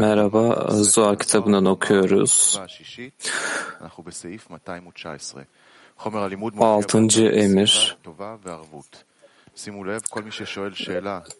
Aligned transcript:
Merhaba, 0.00 0.68
Zohar 0.70 1.18
kitabından 1.18 1.64
okuyoruz. 1.64 2.60
6. 6.60 7.26
emir 7.26 7.96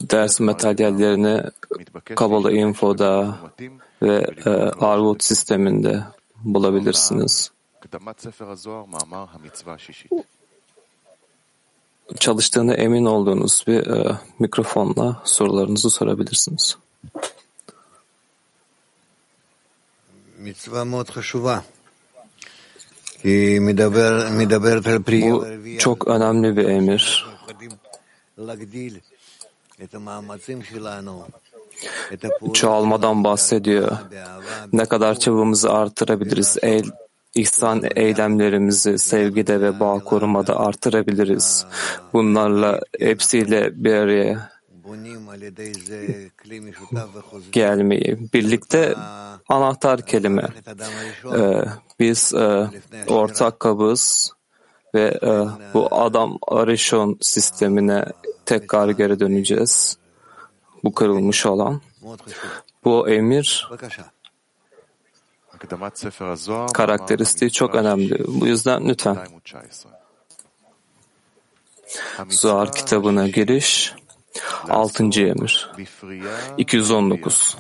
ders 0.01 0.41
materyallerine 0.41 1.51
Kabala 2.15 2.53
Info'da 2.53 3.39
ve 4.03 4.27
e, 4.47 4.51
Arvut 4.81 5.25
sisteminde 5.25 6.05
bulabilirsiniz 6.45 7.53
çalıştığına 12.19 12.75
emin 12.75 13.05
olduğunuz 13.05 13.65
bir 13.67 13.87
e, 13.87 14.19
mikrofonla 14.39 15.23
sorularınızı 15.25 15.91
sorabilirsiniz. 15.91 16.77
Bu 25.65 25.79
çok 25.79 26.09
önemli 26.09 26.57
bir 26.57 26.65
emir. 26.69 27.27
Çoğalmadan 32.55 33.25
bahsediyor. 33.25 33.99
Ne 34.73 34.85
kadar 34.87 35.19
çabamızı 35.19 35.73
artırabiliriz, 35.73 36.59
el, 36.63 36.85
ihsan 37.35 37.83
eylemlerimizi 37.97 38.99
sevgide 38.99 39.61
ve 39.61 39.81
bağ 39.81 39.99
korumada 39.99 40.61
artırabiliriz. 40.61 41.67
Bunlarla 42.13 42.81
hepsiyle 42.99 43.85
bir 43.85 43.95
araya 43.95 44.53
gelmeyi, 47.53 48.19
birlikte 48.35 48.95
anahtar 49.49 50.07
kelime. 50.07 50.49
Ee, 51.37 51.65
biz 52.01 52.35
e, 52.35 52.69
ortak 53.09 53.61
kabız 53.61 54.33
ve 54.95 55.19
e, 55.23 55.31
bu 55.75 55.95
adam 55.95 56.39
arishon 56.49 57.19
sistemine 57.21 58.05
tekrar 58.47 58.89
geri 58.89 59.21
döneceğiz. 59.21 59.99
Bu 60.85 60.95
kırılmış 60.95 61.47
olan. 61.47 61.81
Bu 62.85 63.09
emir 63.09 63.69
karakteristiği 66.73 67.51
çok 67.51 67.75
önemli. 67.75 68.25
Bu 68.29 68.47
yüzden 68.47 68.89
lütfen. 68.89 69.19
Zohar 72.29 72.73
kitabına 72.73 73.29
giriş 73.29 73.95
6. 74.69 75.05
emir 75.05 75.71
219 76.59 77.57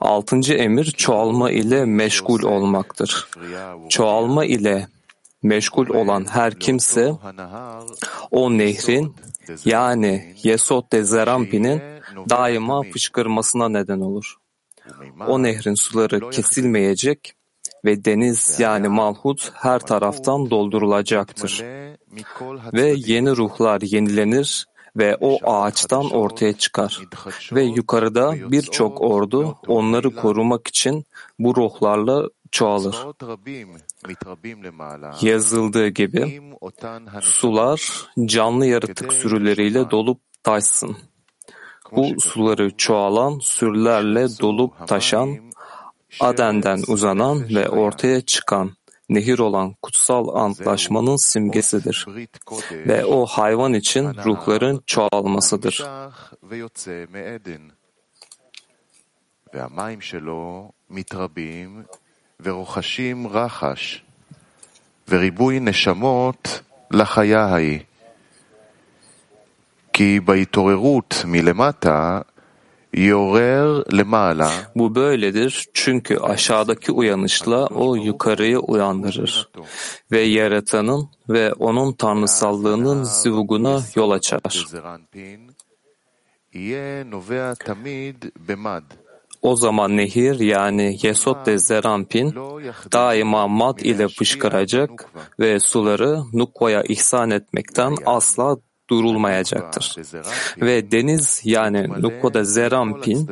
6. 0.00 0.54
emir 0.54 0.84
çoğalma 0.84 1.50
ile 1.50 1.84
meşgul 1.84 2.42
olmaktır. 2.42 3.28
Çoğalma 3.88 4.44
ile 4.44 4.88
meşgul 5.42 5.88
olan 5.88 6.26
her 6.30 6.58
kimse 6.58 7.12
o 8.30 8.58
nehrin 8.58 9.14
yani 9.64 10.34
Yesod 10.42 10.92
de 10.92 11.04
Zerampi'nin 11.04 11.82
daima 12.30 12.82
fışkırmasına 12.82 13.68
neden 13.68 14.00
olur. 14.00 14.36
O 15.26 15.42
nehrin 15.42 15.74
suları 15.74 16.30
kesilmeyecek 16.30 17.34
ve 17.84 18.04
deniz 18.04 18.60
yani 18.60 18.88
malhut 18.88 19.50
her 19.54 19.78
taraftan 19.78 20.50
doldurulacaktır. 20.50 21.64
Ve 22.72 22.94
yeni 22.96 23.36
ruhlar 23.36 23.80
yenilenir 23.80 24.66
ve 24.96 25.16
o 25.20 25.38
ağaçtan 25.50 26.10
ortaya 26.10 26.52
çıkar. 26.52 27.00
Ve 27.52 27.62
yukarıda 27.62 28.50
birçok 28.50 29.00
ordu 29.00 29.58
onları 29.66 30.16
korumak 30.16 30.68
için 30.68 31.04
bu 31.38 31.56
ruhlarla 31.56 32.28
çoğalır. 32.50 32.96
Yazıldığı 35.20 35.88
gibi 35.88 36.40
sular 37.20 38.06
canlı 38.24 38.66
yaratık 38.66 39.12
sürüleriyle 39.12 39.90
dolup 39.90 40.20
taşsın 40.42 40.96
Bu 41.91 42.21
suları 42.21 42.77
çoğalan 42.77 43.39
sürülerle 43.39 44.27
dolup 44.41 44.87
taşan, 44.87 45.29
Aden'den 46.19 46.83
uzanan 46.87 47.49
ve 47.55 47.69
ortaya 47.69 48.21
çıkan 48.21 48.71
nehir 49.09 49.39
olan 49.39 49.75
kutsal 49.81 50.35
antlaşmanın 50.35 51.15
simgesidir. 51.15 52.05
ברית 52.07 52.37
קודש, 52.45 52.87
Ve 52.87 53.05
o 53.05 53.25
hayvan 53.25 53.73
için 53.73 54.05
ruhların 54.25 54.83
çoğalmasıdır. 54.87 55.83
נמשך 55.83 56.33
ויוצא 56.43 57.05
מעדן. 57.13 57.63
והמים 59.53 60.01
שלו 60.01 60.71
מתרבים 60.89 61.83
ורוחשים 62.43 63.27
רחש, 63.27 64.03
וריבוי 65.09 65.59
נשמות 65.59 66.61
לחיה 66.91 67.45
ההיא. 67.45 67.79
Bu 74.76 74.94
böyledir 74.94 75.66
çünkü 75.74 76.18
aşağıdaki 76.18 76.92
uyanışla 76.92 77.66
o 77.66 77.94
yukarıyı 77.94 78.58
uyandırır 78.58 79.48
ve 80.12 80.20
Yaratan'ın 80.20 81.08
ve 81.28 81.52
onun 81.52 81.92
tanrısallığının 81.92 83.02
zivuguna 83.02 83.80
yol 83.96 84.10
açar. 84.10 84.66
O 89.42 89.56
zaman 89.56 89.96
nehir 89.96 90.40
yani 90.40 90.98
Yesod 91.02 91.46
de 91.46 91.58
Zerampin 91.58 92.34
daima 92.92 93.48
mad 93.48 93.78
ile 93.78 94.08
fışkıracak 94.08 95.06
ve 95.40 95.60
suları 95.60 96.18
Nukva'ya 96.32 96.82
ihsan 96.82 97.30
etmekten 97.30 97.96
asla 98.06 98.56
durulmayacaktır. 98.90 99.96
Ve 100.60 100.90
deniz 100.90 101.40
yani 101.44 101.88
Nukkoda 101.88 102.44
Zerampin 102.44 103.30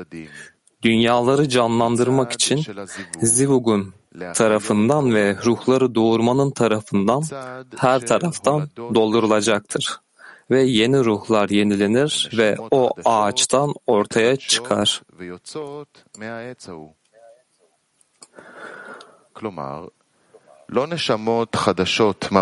dünyaları 0.83 1.49
canlandırmak 1.49 2.33
için 2.33 2.65
Zivug'un 3.23 3.95
tarafından 4.35 5.15
ve 5.15 5.37
ruhları 5.45 5.95
doğurmanın 5.95 6.51
tarafından 6.51 7.23
her 7.77 8.01
taraftan 8.07 8.69
doldurulacaktır. 8.77 10.01
Ve 10.51 10.63
yeni 10.63 11.05
ruhlar 11.05 11.49
yenilenir 11.49 12.31
ve 12.37 12.57
o 12.71 12.91
ağaçtan 13.05 13.75
ortaya 13.87 14.37
çıkar. 14.37 15.03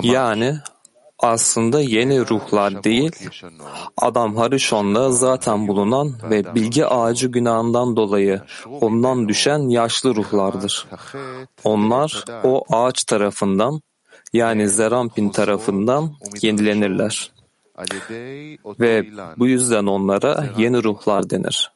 Yani 0.03 0.59
aslında 1.19 1.81
yeni 1.81 2.21
ruhlar 2.21 2.85
değil, 2.85 3.13
Adam 3.97 4.37
Harishon'da 4.37 5.11
zaten 5.11 5.69
bulunan 5.69 6.13
ve 6.31 6.55
bilgi 6.55 6.87
ağacı 6.87 7.29
günahından 7.29 7.97
dolayı 7.97 8.41
ondan 8.81 9.29
düşen 9.29 9.69
yaşlı 9.69 10.15
ruhlardır. 10.15 10.87
Onlar 11.65 12.25
o 12.45 12.65
ağaç 12.71 13.05
tarafından 13.05 13.81
yani 14.33 14.69
Zerampin 14.69 15.29
tarafından 15.29 16.13
yenilenirler 16.43 17.31
ve 18.81 19.07
bu 19.37 19.47
yüzden 19.47 19.87
onlara 19.87 20.47
yeni 20.59 20.85
ruhlar 20.85 21.31
denir. 21.31 21.73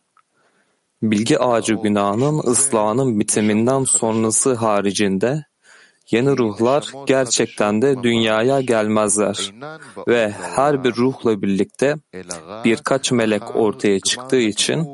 Bilgi 1.03 1.39
ağacı 1.39 1.75
günahının 1.75 2.39
ıslahının 2.39 3.21
bitiminden 3.21 3.85
sonrası 3.85 4.55
haricinde 4.55 5.45
yeni 6.12 6.38
ruhlar 6.38 6.92
gerçekten 7.06 7.82
de 7.82 8.04
dünyaya 8.04 8.62
gelmezler 8.62 9.54
ve 10.08 10.32
her 10.32 10.84
bir 10.84 10.96
ruhla 10.96 11.42
birlikte 11.42 11.96
birkaç 12.66 13.12
melek 13.12 13.56
ortaya 13.56 14.00
çıktığı 14.00 14.42
için 14.54 14.88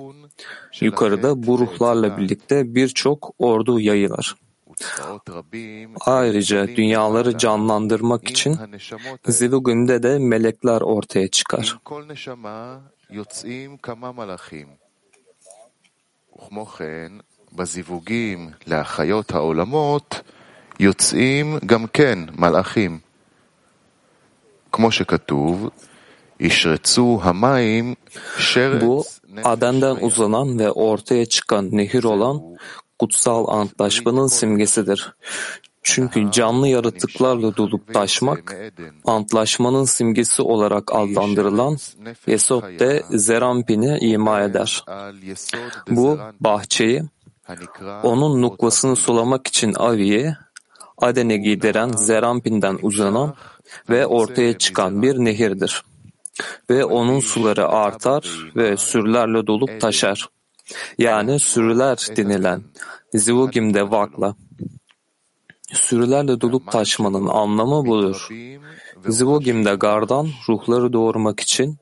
yukarıda 0.81 1.43
bu 1.47 1.59
ruhlarla 1.59 2.17
birlikte 2.17 2.75
birçok 2.75 3.33
ordu 3.39 3.79
yayılır. 3.79 4.35
Ayrıca 6.05 6.67
dünyaları 6.67 7.37
canlandırmak 7.37 8.29
için 8.29 8.57
Zivugün'de 9.27 10.03
de 10.03 10.19
melekler 10.19 10.81
ortaya 10.81 11.27
çıkar. 11.27 11.65
עם 11.73 11.79
כל 11.83 12.03
נשמה 12.11 12.79
יוצאים 13.09 13.77
כמה 13.77 14.11
מלאכים. 14.11 14.67
וכמו 16.35 16.65
כן, 16.65 17.11
בזיווגים 17.51 18.49
להחיות 18.67 19.31
העולמות 19.31 20.21
יוצאים 20.79 21.57
גם 21.65 21.85
כן 21.93 22.19
מלאכים. 22.37 22.99
כמו 24.71 24.91
שכתוב, 24.91 25.69
ישרצו 26.39 27.19
המים 27.23 27.93
Bu 28.03 28.41
שרץ 28.41 29.19
נפש 29.29 29.45
Aden'den 29.45 29.95
בים. 29.95 30.05
uzanan 30.05 30.59
ve 30.59 30.71
ortaya 30.71 31.25
çıkan 31.25 31.69
nehir 31.71 32.03
olan 32.03 32.41
kutsal 32.99 33.47
antlaşmanın 33.47 34.27
simgesidir. 34.27 35.13
Çünkü 35.83 36.31
canlı 36.31 36.67
yaratıklarla 36.67 37.57
dolup 37.57 37.93
taşmak, 37.93 38.55
antlaşmanın 39.05 39.85
simgesi 39.85 40.41
olarak 40.41 40.95
adlandırılan 40.95 41.77
Yesod 42.27 42.63
de 42.79 43.03
Zerampin'i 43.09 43.97
ima 43.99 44.41
eder. 44.41 44.83
Bu 45.89 46.19
bahçeyi, 46.39 47.03
onun 48.03 48.41
nukvasını 48.41 48.95
sulamak 48.95 49.47
için 49.47 49.73
Avi'ye, 49.73 50.37
Aden'e 50.98 51.36
gideren 51.36 51.88
Zerampin'den 51.88 52.78
uzanan 52.82 53.34
ve 53.90 54.06
ortaya 54.06 54.58
çıkan 54.58 55.02
bir 55.02 55.18
nehirdir. 55.18 55.82
Ve 56.70 56.84
onun 56.84 57.20
suları 57.20 57.68
artar 57.68 58.52
ve 58.56 58.76
sürülerle 58.76 59.46
dolup 59.46 59.80
taşar. 59.80 60.28
Yani 60.98 61.40
sürüler 61.40 62.08
denilen 62.16 62.62
Zivugim'de 63.14 63.90
vakla. 63.90 64.34
Sürülerle 65.72 66.40
dolup 66.40 66.72
taşmanın 66.72 67.26
anlamı 67.26 67.86
budur. 67.86 68.28
Zivugim'de 69.08 69.74
gardan 69.74 70.28
ruhları 70.48 70.92
doğurmak 70.92 71.40
için, 71.40 71.78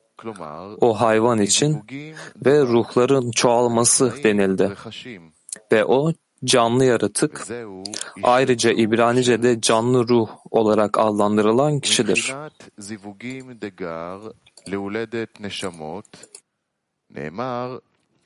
o 0.81 1.00
hayvan 1.00 1.40
için 1.40 1.82
ve 2.46 2.62
ruhların 2.62 3.31
çoğalması 3.31 4.12
denildi. 4.25 4.72
Ve 5.72 5.84
o 5.84 6.12
canlı 6.45 6.85
yaratık, 6.85 7.47
ayrıca 8.23 8.71
İbranice'de 8.71 9.61
canlı 9.61 10.07
ruh 10.07 10.29
olarak 10.51 10.97
adlandırılan 10.97 11.79
kişidir. 11.79 12.33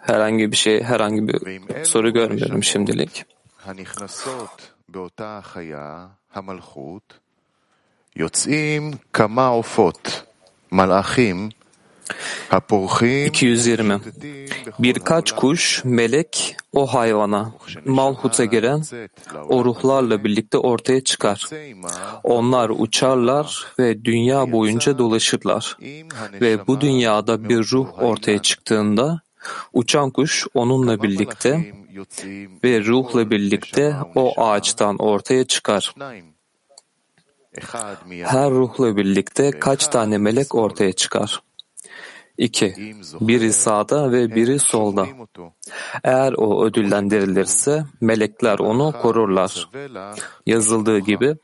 Herhangi 0.00 0.52
bir 0.52 0.56
şey, 0.56 0.82
herhangi 0.82 1.28
bir 1.28 1.38
soru 1.84 2.12
görmüyorum 2.12 2.62
şimdilik. 2.62 3.24
יוצאים 8.16 8.90
כמה 9.12 9.46
עופות, 9.46 10.22
מלאכים, 10.72 11.48
220. 13.26 14.00
Birkaç 14.78 15.32
kuş, 15.32 15.84
melek 15.84 16.56
o 16.72 16.86
hayvana, 16.86 17.52
Malhut'a 17.84 18.44
giren 18.44 18.82
o 19.48 19.64
ruhlarla 19.64 20.24
birlikte 20.24 20.58
ortaya 20.58 21.04
çıkar. 21.04 21.48
Onlar 22.24 22.70
uçarlar 22.70 23.66
ve 23.78 24.04
dünya 24.04 24.52
boyunca 24.52 24.98
dolaşırlar. 24.98 25.76
Ve 26.40 26.66
bu 26.66 26.80
dünyada 26.80 27.48
bir 27.48 27.58
ruh 27.72 28.02
ortaya 28.02 28.42
çıktığında 28.42 29.20
uçan 29.72 30.10
kuş 30.10 30.46
onunla 30.54 31.02
birlikte 31.02 31.72
ve 32.64 32.84
ruhla 32.84 33.30
birlikte 33.30 33.96
o 34.14 34.42
ağaçtan 34.42 34.96
ortaya 34.98 35.44
çıkar. 35.44 35.94
Her 38.22 38.50
ruhla 38.50 38.96
birlikte 38.96 39.50
kaç 39.50 39.88
tane 39.88 40.18
melek 40.18 40.54
ortaya 40.54 40.92
çıkar? 40.92 41.42
İki, 42.38 42.94
biri 43.20 43.52
sağda 43.52 44.12
ve 44.12 44.34
biri 44.34 44.58
solda. 44.58 45.06
Eğer 46.04 46.32
o 46.32 46.64
ödüllendirilirse 46.64 47.84
melekler 48.00 48.58
onu 48.58 48.94
korurlar. 49.02 49.68
Yazıldığı 50.46 50.98
gibi, 50.98 51.36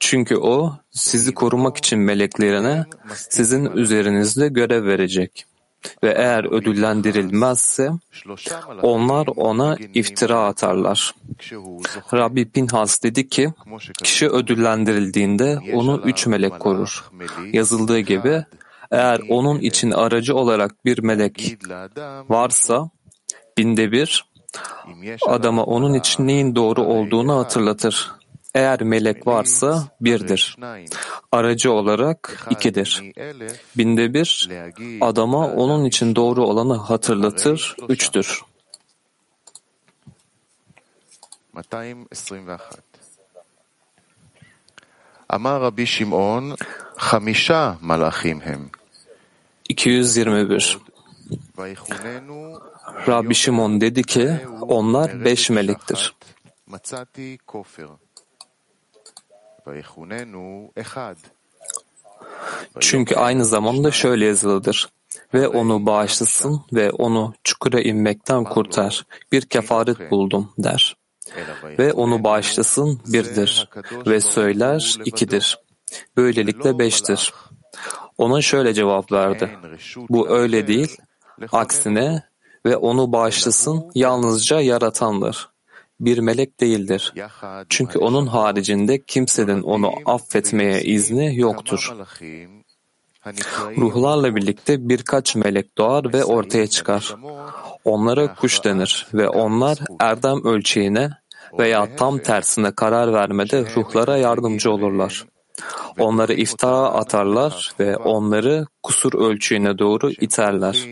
çünkü 0.00 0.36
o 0.36 0.72
sizi 0.90 1.34
korumak 1.34 1.76
için 1.76 1.98
meleklerine 1.98 2.84
sizin 3.14 3.66
üzerinizde 3.66 4.48
görev 4.48 4.84
verecek. 4.84 5.44
Ve 6.02 6.10
eğer 6.10 6.44
ödüllendirilmezse 6.44 7.90
onlar 8.82 9.26
ona 9.36 9.76
iftira 9.94 10.44
atarlar. 10.44 11.14
Rabbi 12.14 12.50
Pinhas 12.50 13.02
dedi 13.02 13.28
ki, 13.28 13.52
kişi 14.02 14.28
ödüllendirildiğinde 14.28 15.58
onu 15.72 16.02
üç 16.04 16.26
melek 16.26 16.60
korur. 16.60 17.10
Yazıldığı 17.52 18.00
gibi, 18.00 18.44
eğer 18.90 19.20
onun 19.28 19.60
için 19.60 19.90
aracı 19.90 20.34
olarak 20.36 20.84
bir 20.84 20.98
melek 21.02 21.58
varsa, 22.28 22.90
binde 23.58 23.92
bir, 23.92 24.24
adama 25.26 25.64
onun 25.64 25.94
için 25.94 26.26
neyin 26.26 26.54
doğru 26.54 26.82
olduğunu 26.82 27.36
hatırlatır. 27.38 28.12
Eğer 28.54 28.82
melek 28.82 29.26
varsa 29.26 29.88
birdir. 30.00 30.56
Aracı 31.32 31.72
olarak 31.72 32.46
ikidir. 32.50 33.02
Binde 33.76 34.14
bir, 34.14 34.48
adama 35.00 35.46
onun 35.46 35.84
için 35.84 36.16
doğru 36.16 36.46
olanı 36.46 36.76
hatırlatır, 36.76 37.76
üçtür. 37.88 38.42
221. 41.58 42.87
Ama 45.28 45.60
Rabbi 45.60 45.86
Şimon 45.86 46.56
hamisha 46.96 47.78
malachim 47.80 48.40
hem. 48.40 48.70
221 49.68 50.78
Rabbi 53.08 53.34
Şimon 53.34 53.80
dedi 53.80 54.02
ki 54.02 54.40
onlar 54.60 55.24
beş 55.24 55.50
melektir. 55.50 56.14
Çünkü 62.80 63.14
aynı 63.14 63.44
zamanda 63.44 63.90
şöyle 63.90 64.24
yazılıdır. 64.26 64.88
Ve 65.34 65.48
onu 65.48 65.86
bağışlasın 65.86 66.62
ve 66.72 66.90
onu 66.90 67.34
çukura 67.44 67.80
inmekten 67.80 68.44
kurtar. 68.44 69.06
Bir 69.32 69.42
kefaret 69.42 70.10
buldum 70.10 70.52
der. 70.58 70.96
Ve 71.78 71.92
onu 71.92 72.24
bağışlasın 72.24 73.00
birdir. 73.06 73.68
Ve 74.06 74.20
söyler 74.20 74.96
ikidir. 75.04 75.58
Böylelikle 76.16 76.78
beştir. 76.78 77.34
Ona 78.18 78.42
şöyle 78.42 78.74
cevap 78.74 79.12
verdi. 79.12 79.58
Bu 80.08 80.28
öyle 80.28 80.66
değil. 80.66 80.96
Aksine 81.52 82.22
ve 82.66 82.76
onu 82.76 83.12
bağışlasın 83.12 83.90
yalnızca 83.94 84.60
yaratandır. 84.60 85.48
Bir 86.00 86.18
melek 86.18 86.60
değildir. 86.60 87.14
Çünkü 87.68 87.98
onun 87.98 88.26
haricinde 88.26 89.02
kimsenin 89.04 89.62
onu 89.62 89.92
affetmeye 90.06 90.82
izni 90.82 91.38
yoktur. 91.38 91.92
Ruhlarla 93.76 94.36
birlikte 94.36 94.88
birkaç 94.88 95.36
melek 95.36 95.78
doğar 95.78 96.12
ve 96.12 96.24
ortaya 96.24 96.66
çıkar. 96.66 97.14
Onlara 97.88 98.34
kuş 98.34 98.64
denir 98.64 99.06
ve 99.14 99.28
onlar 99.28 99.78
erdem 100.00 100.44
ölçeğine 100.44 101.10
veya 101.58 101.96
tam 101.96 102.18
tersine 102.18 102.70
karar 102.70 103.12
vermede 103.12 103.64
ruhlara 103.76 104.16
yardımcı 104.16 104.70
olurlar. 104.70 105.26
Onları 105.98 106.34
iftara 106.34 106.76
atarlar 106.76 107.72
ve 107.80 107.96
onları 107.96 108.66
kusur 108.82 109.14
ölçüğüne 109.14 109.78
doğru 109.78 110.10
iterler. 110.10 110.86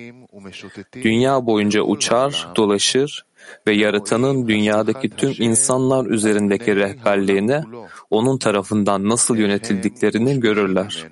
Dünya 0.94 1.46
boyunca 1.46 1.82
uçar, 1.82 2.48
dolaşır 2.56 3.26
ve 3.66 3.74
yaratanın 3.74 4.48
dünyadaki 4.48 5.10
tüm 5.10 5.34
insanlar 5.38 6.06
üzerindeki 6.06 6.76
rehberliğine 6.76 7.62
onun 8.10 8.38
tarafından 8.38 9.08
nasıl 9.08 9.36
yönetildiklerini 9.36 10.40
görürler 10.40 11.06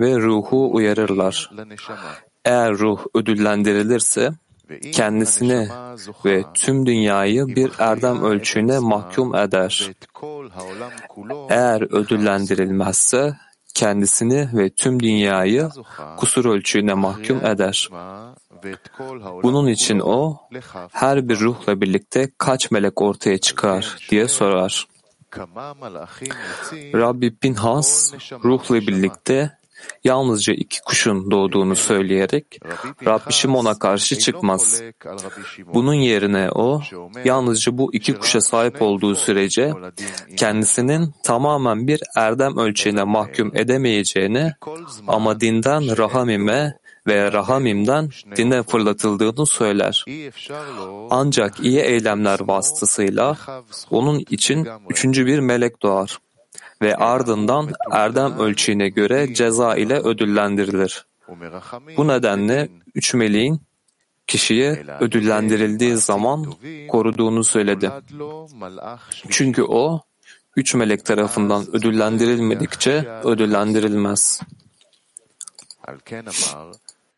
ve 0.00 0.18
ruhu 0.18 0.74
uyarırlar. 0.74 1.50
Eğer 2.44 2.72
ruh 2.72 3.06
ödüllendirilirse 3.14 4.30
kendisini 4.80 5.68
ve 6.24 6.44
tüm 6.54 6.86
dünyayı 6.86 7.46
bir 7.46 7.72
erdem 7.78 8.24
ölçüğüne 8.24 8.78
mahkum 8.78 9.34
eder. 9.34 9.90
Eğer 11.48 11.82
ödüllendirilmezse 11.82 13.36
kendisini 13.74 14.48
ve 14.52 14.70
tüm 14.70 15.00
dünyayı 15.02 15.68
kusur 16.16 16.44
ölçüğüne 16.44 16.94
mahkum 16.94 17.46
eder. 17.46 17.88
Bunun 19.42 19.66
için 19.66 20.00
o 20.00 20.36
her 20.92 21.28
bir 21.28 21.40
ruhla 21.40 21.80
birlikte 21.80 22.30
kaç 22.38 22.70
melek 22.70 23.02
ortaya 23.02 23.38
çıkar 23.38 23.96
diye 24.10 24.28
sorar. 24.28 24.86
Rabbi 26.94 27.36
Pinhas 27.36 28.14
ruhla 28.44 28.74
birlikte 28.74 29.58
yalnızca 30.04 30.52
iki 30.52 30.80
kuşun 30.80 31.30
doğduğunu 31.30 31.76
söyleyerek 31.76 32.60
Rabbi 33.06 33.32
Şimon'a 33.32 33.78
karşı 33.78 34.18
çıkmaz. 34.18 34.82
Bunun 35.74 35.94
yerine 35.94 36.50
o 36.50 36.82
yalnızca 37.24 37.78
bu 37.78 37.94
iki 37.94 38.14
kuşa 38.14 38.40
sahip 38.40 38.82
olduğu 38.82 39.14
sürece 39.14 39.72
kendisinin 40.36 41.14
tamamen 41.22 41.86
bir 41.86 42.00
erdem 42.16 42.56
ölçeğine 42.56 43.04
mahkum 43.04 43.56
edemeyeceğini 43.56 44.52
ama 45.08 45.40
dinden 45.40 45.98
rahamime 45.98 46.82
ve 47.06 47.32
Rahamim'den 47.32 48.10
dine 48.36 48.62
fırlatıldığını 48.62 49.46
söyler. 49.46 50.04
Ancak 51.10 51.60
iyi 51.60 51.80
eylemler 51.80 52.40
vasıtasıyla 52.40 53.36
onun 53.90 54.18
için 54.30 54.68
üçüncü 54.90 55.26
bir 55.26 55.38
melek 55.38 55.82
doğar 55.82 56.18
ve 56.81 56.95
ardından 56.95 57.69
erdem 57.91 58.39
ölçeğine 58.39 58.89
göre 58.89 59.33
ceza 59.33 59.75
ile 59.75 59.99
ödüllendirilir. 59.99 61.05
Bu 61.97 62.07
nedenle 62.07 62.69
üç 62.95 63.13
meleğin 63.13 63.61
kişiye 64.27 64.85
ödüllendirildiği 64.99 65.97
zaman 65.97 66.53
koruduğunu 66.87 67.43
söyledi. 67.43 67.91
Çünkü 69.29 69.63
o, 69.63 70.01
üç 70.55 70.75
melek 70.75 71.05
tarafından 71.05 71.65
ödüllendirilmedikçe 71.75 73.07
ödüllendirilmez. 73.23 74.41
על 75.87 75.97
כן 76.05 76.25
אמר, 76.27 76.71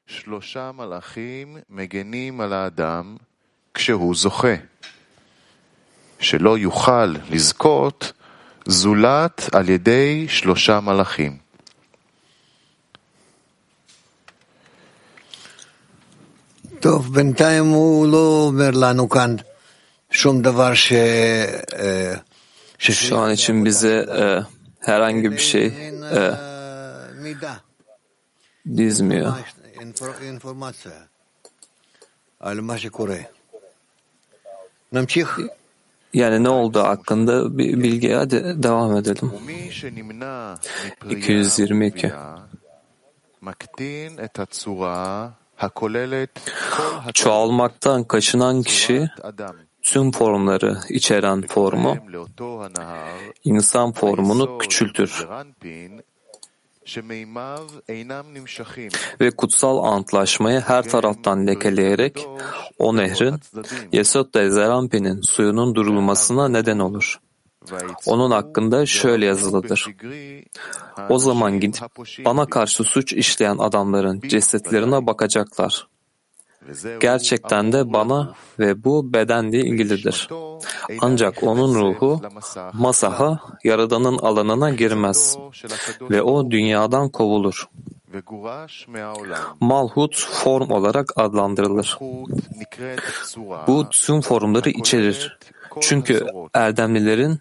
שלושה 0.07 0.71
מלאכים 0.71 1.57
מגנים 1.69 2.41
על 2.41 2.53
האדם 2.53 3.17
כשהוא 3.73 4.15
זוכה, 4.15 4.55
שלא 6.19 6.57
יוכל 6.57 7.05
לזכות 7.29 8.13
זולת 8.65 9.49
על 9.55 9.69
ידי 9.69 10.25
שלושה 10.29 10.79
מלאכים. 10.79 11.37
טוב, 16.79 17.13
בינתיים 17.13 17.65
הוא 17.65 18.07
לא 18.07 18.45
אומר 18.47 18.69
לנו 18.73 19.09
כאן 19.09 19.35
שום 20.11 20.41
דבר 20.41 20.73
ש... 20.73 20.91
אה, 20.93 22.13
Şu 22.79 23.15
an 23.23 23.31
için 23.33 23.65
bize 23.65 24.05
e, 24.07 24.45
herhangi 24.87 25.31
bir 25.31 25.37
şey 25.37 25.67
אין, 25.67 26.03
e, 26.03 26.07
אה, 26.17 26.33
מידע, 27.13 27.53
dizmiyor. 28.65 29.33
אינפור- 29.79 30.21
אינפורמציה 30.21 30.91
על 32.39 32.61
מה 32.61 32.77
שקורה. 32.77 33.17
yani 36.14 36.44
ne 36.44 36.48
oldu 36.48 36.80
hakkında 36.80 37.58
bir 37.58 37.82
bilgiye 37.82 38.16
hadi 38.16 38.62
devam 38.62 38.96
edelim. 38.96 39.32
222 41.10 42.12
Çoğalmaktan 47.14 48.04
kaçınan 48.04 48.62
kişi 48.62 49.10
tüm 49.82 50.12
formları 50.12 50.78
içeren 50.88 51.42
formu 51.42 51.96
insan 53.44 53.92
formunu 53.92 54.58
küçültür 54.58 55.26
ve 59.20 59.30
kutsal 59.30 59.84
antlaşmayı 59.84 60.60
her 60.60 60.82
taraftan 60.82 61.46
lekeleyerek 61.46 62.26
o 62.78 62.96
nehrin 62.96 63.40
Yesod 63.92 64.34
ve 64.36 64.50
Zerampi'nin 64.50 65.20
suyunun 65.20 65.74
durulmasına 65.74 66.48
neden 66.48 66.78
olur. 66.78 67.20
Onun 68.06 68.30
hakkında 68.30 68.86
şöyle 68.86 69.26
yazılıdır. 69.26 69.88
O 71.08 71.18
zaman 71.18 71.60
gidip 71.60 71.82
bana 72.24 72.46
karşı 72.46 72.84
suç 72.84 73.12
işleyen 73.12 73.58
adamların 73.58 74.20
cesetlerine 74.20 75.06
bakacaklar. 75.06 75.86
Gerçekten 77.00 77.72
de 77.72 77.92
bana 77.92 78.34
ve 78.58 78.84
bu 78.84 79.12
bedenle 79.12 79.58
ilgilidir. 79.58 80.28
Ancak 81.00 81.42
onun 81.42 81.74
ruhu 81.74 82.20
Masah'a, 82.72 83.40
Yaradan'ın 83.64 84.18
alanına 84.18 84.70
girmez 84.70 85.38
ve 86.00 86.22
o 86.22 86.50
dünyadan 86.50 87.08
kovulur. 87.08 87.68
Malhut 89.60 90.16
form 90.16 90.70
olarak 90.70 91.12
adlandırılır. 91.16 91.98
Bu 93.66 93.88
tüm 93.90 94.20
formları 94.20 94.70
içerir. 94.70 95.38
Çünkü 95.80 96.26
erdemlilerin 96.54 97.40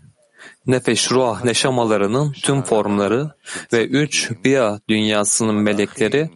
nefeş, 0.68 1.12
ruh, 1.12 1.44
neşamalarının 1.44 2.32
tüm 2.32 2.62
formları 2.62 3.32
ve 3.74 3.86
üç 3.86 4.32
biya 4.44 4.80
dünyasının 4.90 5.56
melekleri 5.56 6.30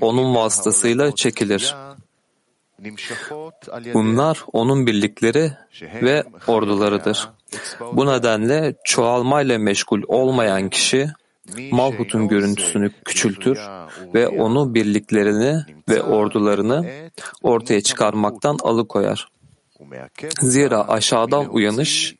onun 0.00 0.34
vasıtasıyla 0.34 1.14
çekilir. 1.14 1.74
Bunlar 3.94 4.44
onun 4.52 4.86
birlikleri 4.86 5.52
ve 5.82 6.24
ordularıdır. 6.46 7.28
Bu 7.92 8.06
nedenle 8.06 8.74
çoğalmayla 8.84 9.58
meşgul 9.58 10.02
olmayan 10.08 10.68
kişi 10.68 11.10
Malhut'un 11.70 12.28
görüntüsünü 12.28 12.90
küçültür 13.04 13.58
ve 14.14 14.28
onu 14.28 14.74
birliklerini 14.74 15.64
ve 15.88 16.02
ordularını 16.02 16.86
ortaya 17.42 17.80
çıkarmaktan 17.80 18.58
alıkoyar. 18.62 19.28
Zira 20.40 20.88
aşağıdan 20.88 21.54
uyanış, 21.54 22.14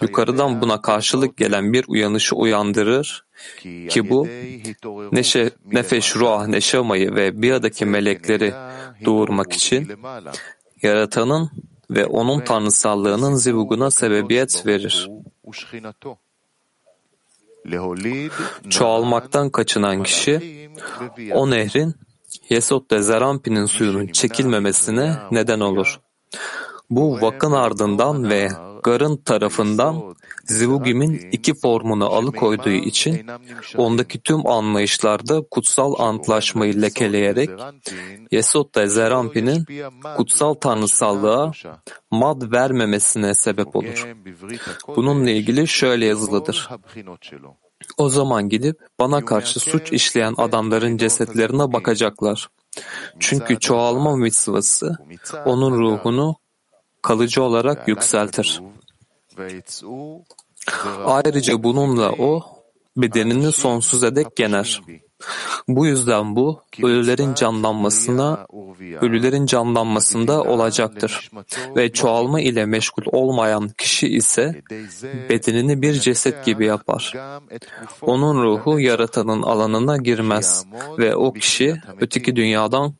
yukarıdan 0.00 0.60
buna 0.60 0.82
karşılık 0.82 1.36
gelen 1.36 1.72
bir 1.72 1.84
uyanışı 1.88 2.36
uyandırır 2.36 3.24
ki 3.88 4.10
bu 4.10 4.28
neşe, 5.12 5.50
nefeş, 5.72 6.16
ruh, 6.16 6.46
neşamayı 6.46 7.14
ve 7.14 7.42
biyadaki 7.42 7.86
melekleri 7.86 8.54
doğurmak 9.04 9.52
için 9.52 9.92
yaratanın 10.82 11.50
ve 11.90 12.06
onun 12.06 12.40
tanrısallığının 12.40 13.34
zivuguna 13.34 13.90
sebebiyet 13.90 14.66
verir. 14.66 15.10
Çoğalmaktan 18.70 19.50
kaçınan 19.50 20.02
kişi 20.02 20.68
o 21.32 21.50
nehrin 21.50 21.94
Yesod 22.48 22.90
de 22.90 23.02
Zerampi'nin 23.02 23.66
suyunun 23.66 24.06
çekilmemesine 24.06 25.16
neden 25.30 25.60
olur. 25.60 26.00
Bu 26.90 27.20
vakın 27.20 27.52
ardından 27.52 28.30
ve 28.30 28.48
Gar'ın 28.82 29.16
tarafından 29.16 30.14
Zivugim'in 30.44 31.28
iki 31.32 31.54
formunu 31.54 32.06
alıkoyduğu 32.06 32.70
için 32.70 33.26
ondaki 33.76 34.22
tüm 34.22 34.46
anlayışlarda 34.46 35.42
kutsal 35.50 35.94
antlaşmayı 35.98 36.82
lekeleyerek 36.82 37.50
Yesod 38.30 38.74
da 38.74 38.86
Zerampi'nin 38.86 39.66
kutsal 40.16 40.54
tanrısallığa 40.54 41.52
mad 42.10 42.52
vermemesine 42.52 43.34
sebep 43.34 43.76
olur. 43.76 44.08
Bununla 44.96 45.30
ilgili 45.30 45.68
şöyle 45.68 46.06
yazılıdır. 46.06 46.68
O 47.98 48.08
zaman 48.08 48.48
gidip 48.48 48.76
bana 48.98 49.24
karşı 49.24 49.60
suç 49.60 49.92
işleyen 49.92 50.34
adamların 50.38 50.96
cesetlerine 50.96 51.72
bakacaklar. 51.72 52.48
Çünkü 53.18 53.58
çoğalma 53.60 54.16
mitzvası 54.16 54.98
onun 55.44 55.78
ruhunu 55.78 56.36
kalıcı 57.02 57.42
olarak 57.42 57.88
yükseltir. 57.88 58.60
Ayrıca 61.04 61.62
bununla 61.62 62.12
o 62.12 62.42
bedenini 62.96 63.52
sonsuza 63.52 64.16
dek 64.16 64.40
yener. 64.40 64.80
Bu 65.68 65.86
yüzden 65.86 66.36
bu 66.36 66.62
ölülerin 66.82 67.34
canlanmasına, 67.34 68.46
ölülerin 69.00 69.46
canlanmasında 69.46 70.42
olacaktır. 70.42 71.30
Ve 71.76 71.92
çoğalma 71.92 72.40
ile 72.40 72.66
meşgul 72.66 73.02
olmayan 73.06 73.68
kişi 73.68 74.08
ise 74.08 74.62
bedenini 75.28 75.82
bir 75.82 75.92
ceset 75.92 76.44
gibi 76.44 76.66
yapar. 76.66 77.14
Onun 78.02 78.42
ruhu 78.42 78.80
yaratanın 78.80 79.42
alanına 79.42 79.96
girmez 79.96 80.66
ve 80.98 81.16
o 81.16 81.32
kişi 81.32 81.76
öteki 82.00 82.36
dünyadan 82.36 82.94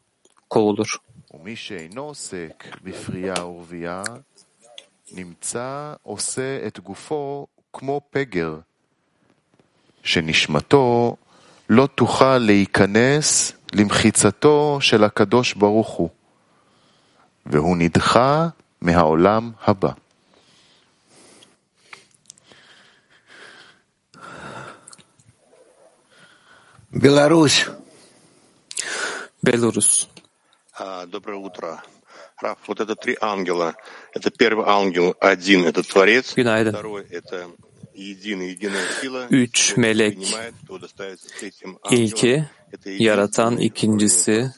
kovulur. 0.51 0.97
ומי 1.35 1.57
שאינו 1.57 2.03
עוסק 2.03 2.65
בפרייה 2.83 3.45
ורבייה, 3.45 4.03
נמצא 5.13 5.95
עושה 6.03 6.67
את 6.67 6.81
גופו 6.81 7.47
כמו 7.73 8.01
פגר, 8.11 8.59
שנשמתו 10.03 11.17
לא 11.69 11.89
תוכל 11.95 12.39
להיכנס 12.39 13.53
למחיצתו 13.73 14.79
של 14.81 15.05
הקדוש 15.05 15.55
ברוך 15.55 15.89
הוא, 15.89 16.11
והוא 17.47 17.77
נדחה 17.77 18.49
מהעולם 18.81 19.51
הבא. 19.67 19.91
בלרוס. 26.93 27.53
בלרוס. 29.43 30.07
А, 30.83 31.05
Доброе 31.05 31.37
утро. 31.37 31.83
Раф, 32.41 32.57
вот 32.67 32.81
это 32.81 32.97
три 32.97 33.15
ангела. 33.21 33.75
Это 34.15 34.31
первый 34.31 34.65
ангел, 34.67 35.15
один— 35.21 35.65
это 35.67 35.83
Творец. 35.83 36.33
Günaydın. 36.35 36.73
Второй— 36.73 37.07
это 37.11 37.51
единый, 37.95 38.53
единая 38.53 38.87
сила. 38.99 39.27
Üç 39.31 39.77
melek. 39.77 40.17
İlki 41.91 42.45
yaratan, 42.87 43.59
ikincisi 43.59 44.53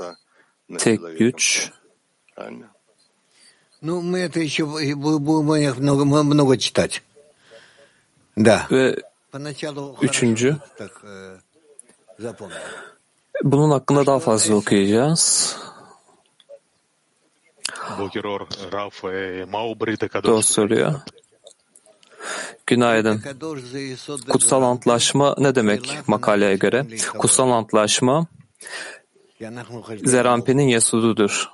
tek 0.78 1.00
güç? 1.18 1.70
Ну, 3.82 4.00
мы 4.00 4.20
это 4.20 4.38
еще 4.38 4.64
будем 4.64 5.74
много, 5.80 6.04
много 6.04 6.56
читать. 6.56 7.02
Да. 8.36 8.66
ve 8.70 8.96
Поначалу 9.32 9.96
Üçüncü. 10.02 10.50
хорошо 10.50 10.74
так 10.78 11.00
э, 11.04 11.38
запомнил. 12.18 12.56
Bunun 13.42 13.70
hakkında 13.70 14.06
daha 14.06 14.18
fazla 14.18 14.54
okuyacağız. 14.54 15.56
E, 20.18 20.22
Dost 20.24 20.50
soruyor. 20.50 21.00
Günaydın. 22.66 23.22
Kutsal 24.28 24.62
antlaşma 24.62 25.34
ne 25.38 25.54
demek 25.54 25.98
makaleye 26.06 26.56
göre? 26.56 26.86
Kutsal 27.18 27.50
antlaşma 27.50 28.26
Zerampin'in 30.04 30.68
Yesududur. 30.68 31.48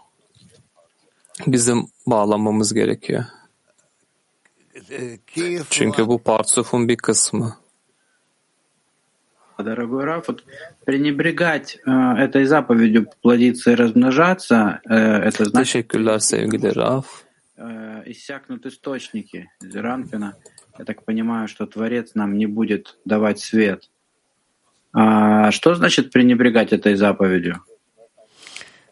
Bizim 1.47 1.87
bağlamamız 2.07 2.75
gerekiyor. 2.75 3.25
Çünkü 5.71 6.09
bu 6.09 6.19
partsufun 6.19 6.89
bir 6.89 6.97
kısmı. 6.97 7.57
Дорогой 9.59 10.05
Раф, 10.05 10.29
вот 10.29 10.45
пренебрегать 10.85 11.79
э, 11.85 11.91
этой 11.91 12.45
заповедью 12.45 13.11
плодиться 13.23 13.73
и 13.73 13.75
размножаться, 13.75 14.81
э, 14.89 14.95
это 14.95 15.47
значит 15.47 15.93
э, 17.57 18.03
иссякнут 18.07 18.67
источники 18.67 19.51
Зеранпина. 19.61 20.37
Я 20.79 20.85
так 20.85 21.05
понимаю, 21.05 21.49
что 21.49 21.67
Творец 21.67 22.13
нам 22.15 22.39
не 22.39 22.47
будет 22.47 22.99
давать 23.05 23.41
свет. 23.41 23.91
А 24.93 25.51
что 25.51 25.75
значит 25.75 26.13
пренебрегать 26.13 26.73
этой 26.73 26.95
заповедью? 26.95 27.65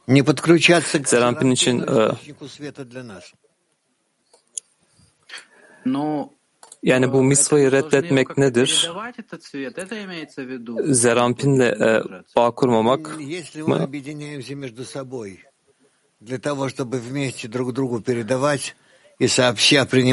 Не 0.09 0.23
подключаться 0.23 0.99
к 0.99 1.07
için 1.53 1.81
e, 1.81 1.85
источнику 1.85 2.49
света 2.49 2.85
для 2.85 3.03
нас. 3.03 3.33
Ну, 5.85 6.36
Yani 6.87 7.13
bu 7.13 7.23
misvayı 7.23 7.73
reddetmek 7.73 8.39
nedir? 8.39 8.91
Zerampinle 10.85 11.67
e, 11.67 12.03
bağ 12.37 12.51
kurmamak 12.51 13.19
mı? 13.69 13.89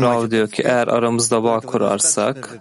Rav 0.01 0.32
diyor 0.32 0.50
ki 0.50 0.63
eğer 0.65 0.88
aramızda 0.88 1.44
bağ 1.44 1.60
kurarsak 1.60 2.60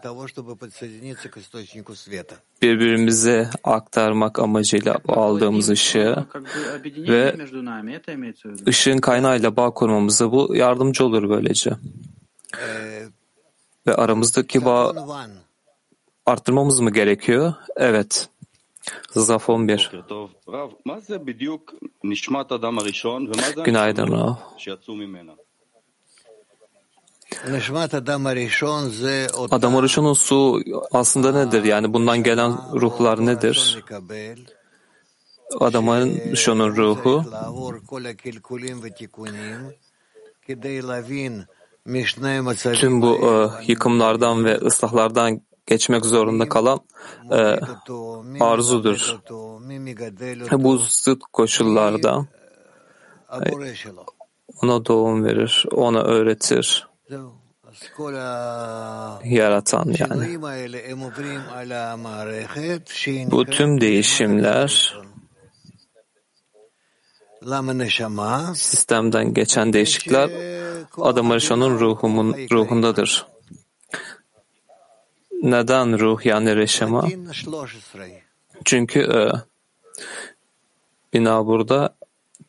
birbirimize 2.62 3.50
aktarmak 3.64 4.38
amacıyla 4.38 4.98
aldığımız 5.08 5.70
ışığı 5.70 6.26
ve 6.96 7.36
ışığın 8.68 8.98
kaynağıyla 8.98 9.56
bağ 9.56 9.70
kurmamıza 9.70 10.32
bu 10.32 10.56
yardımcı 10.56 11.04
olur 11.04 11.28
böylece 11.28 11.70
ve 13.86 13.94
aramızdaki 13.94 14.64
bağ 14.64 14.92
arttırmamız 16.26 16.80
mı 16.80 16.90
gerekiyor? 16.92 17.54
Evet. 17.76 18.28
Zaf 19.10 19.48
11. 19.50 19.90
Günaydın 23.64 24.12
Rav. 24.12 24.34
Adam 29.50 29.76
arışının 29.76 30.12
su 30.12 30.62
aslında 30.92 31.32
nedir? 31.44 31.64
Yani 31.64 31.92
bundan 31.92 32.22
gelen 32.22 32.52
ruhlar 32.74 33.26
nedir? 33.26 33.84
Adamın 35.60 36.34
şunun 36.34 36.76
ruhu 36.76 37.24
tüm 42.74 43.02
bu 43.02 43.16
e, 43.16 43.26
e, 43.26 43.50
yıkımlardan 43.66 44.44
ve 44.44 44.58
ıslahlardan 44.58 45.40
geçmek 45.66 46.04
zorunda 46.04 46.48
kalan 46.48 46.80
e, 47.30 47.58
arzudur. 48.40 49.18
E, 50.52 50.64
bu 50.64 50.78
zıt 50.78 51.22
koşullarda 51.32 52.26
e, 53.32 53.50
ona 54.62 54.86
doğum 54.86 55.24
verir, 55.24 55.66
ona 55.72 56.02
öğretir. 56.02 56.88
Yaratan 59.24 59.94
yani. 59.98 60.40
Bu 63.30 63.44
tüm 63.44 63.80
değişimler 63.80 65.01
Sistemden 68.54 69.34
geçen 69.34 69.72
değişiklikler 69.72 70.30
adam 70.96 71.30
Arishon'un 71.30 71.78
ruhumun, 71.80 72.34
ruhundadır. 72.50 73.26
Neden 75.42 75.98
ruh 75.98 76.26
yani 76.26 76.56
reşema? 76.56 77.08
Çünkü 78.64 79.00
e, 79.00 79.30
bina 81.12 81.46
burada 81.46 81.94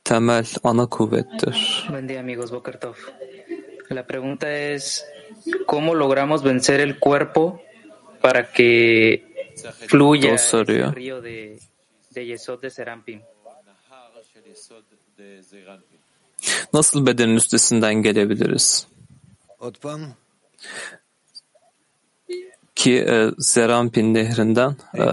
temel 0.03 0.45
ana 0.63 0.85
kuvvettir. 0.89 1.87
La 3.91 4.03
pregunta 4.03 4.47
es 4.47 5.05
cómo 5.67 5.93
logramos 5.93 6.43
vencer 6.43 6.79
el 6.79 6.99
cuerpo 6.99 7.59
para 8.21 8.51
que 8.51 9.23
fluya 9.87 10.31
el 10.31 10.95
río 10.95 11.21
de, 11.21 11.59
de 12.15 12.21
Yesod 12.21 12.61
de 12.61 12.69
Serampim. 12.69 13.21
Nasıl 16.73 17.05
bedenin 17.05 17.35
üstesinden 17.35 17.95
gelebiliriz? 17.95 18.87
Ki 22.75 22.93
e, 22.97 23.31
Zerampin 23.37 24.13
nehrinden 24.13 24.75
e, 24.97 25.03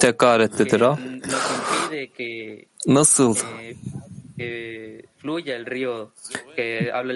tekrar 0.00 0.40
et 0.40 0.58
dedi 0.58 0.80
Nasıl? 2.86 3.36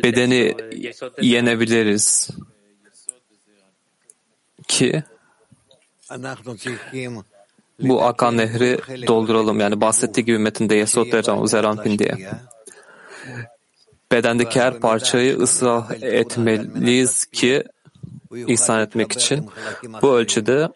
bedeni 0.03 0.55
yenebiliriz. 1.21 2.31
Ki? 4.69 5.03
bu 7.81 8.05
akan 8.05 8.37
nehri 8.37 8.79
dolduralım. 9.07 9.61
Yani 9.61 9.81
bahsettiği 9.81 10.25
gibi 10.25 10.39
metinde 10.39 10.75
Yesod 10.75 11.47
Zeranpin 11.47 11.99
diye. 11.99 12.17
Bedendeki 14.13 14.61
her 14.61 14.81
parçayı 14.81 15.39
ıslah 15.39 15.91
etmeliyiz 16.03 17.25
ki 17.25 17.65
ihsan 18.47 18.81
etmek 18.81 19.13
için. 19.13 19.51
Bu 20.03 20.17
ölçüde 20.17 20.69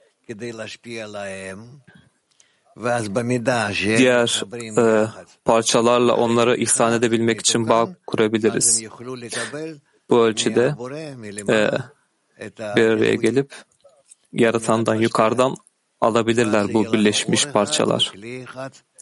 diğer 3.98 4.44
e, 4.78 5.08
parçalarla 5.44 6.16
onlara 6.16 6.56
ihsan 6.56 6.92
edebilmek 6.92 7.40
için 7.40 7.68
bağ 7.68 7.88
kurabiliriz. 8.06 8.82
Bu 10.10 10.24
ölçüde 10.24 10.74
e, 11.48 11.70
bir 12.76 12.88
araya 12.88 13.14
gelip 13.14 13.54
yaratandan 14.32 14.94
yukarıdan 14.94 15.56
alabilirler 16.00 16.74
bu 16.74 16.92
birleşmiş 16.92 17.46
parçalar. 17.46 18.12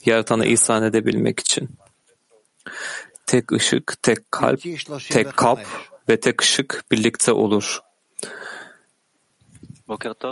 Yaratanı 0.05 0.47
ihsan 0.47 0.83
edebilmek 0.83 1.41
için. 1.41 1.69
Tek 3.27 3.53
ışık, 3.53 4.03
tek 4.03 4.33
kalp, 4.33 4.63
tek 5.11 5.37
kap 5.37 5.61
ve 6.09 6.21
tek 6.21 6.43
ışık 6.43 6.85
birlikte 6.91 7.33
olur. 7.33 7.81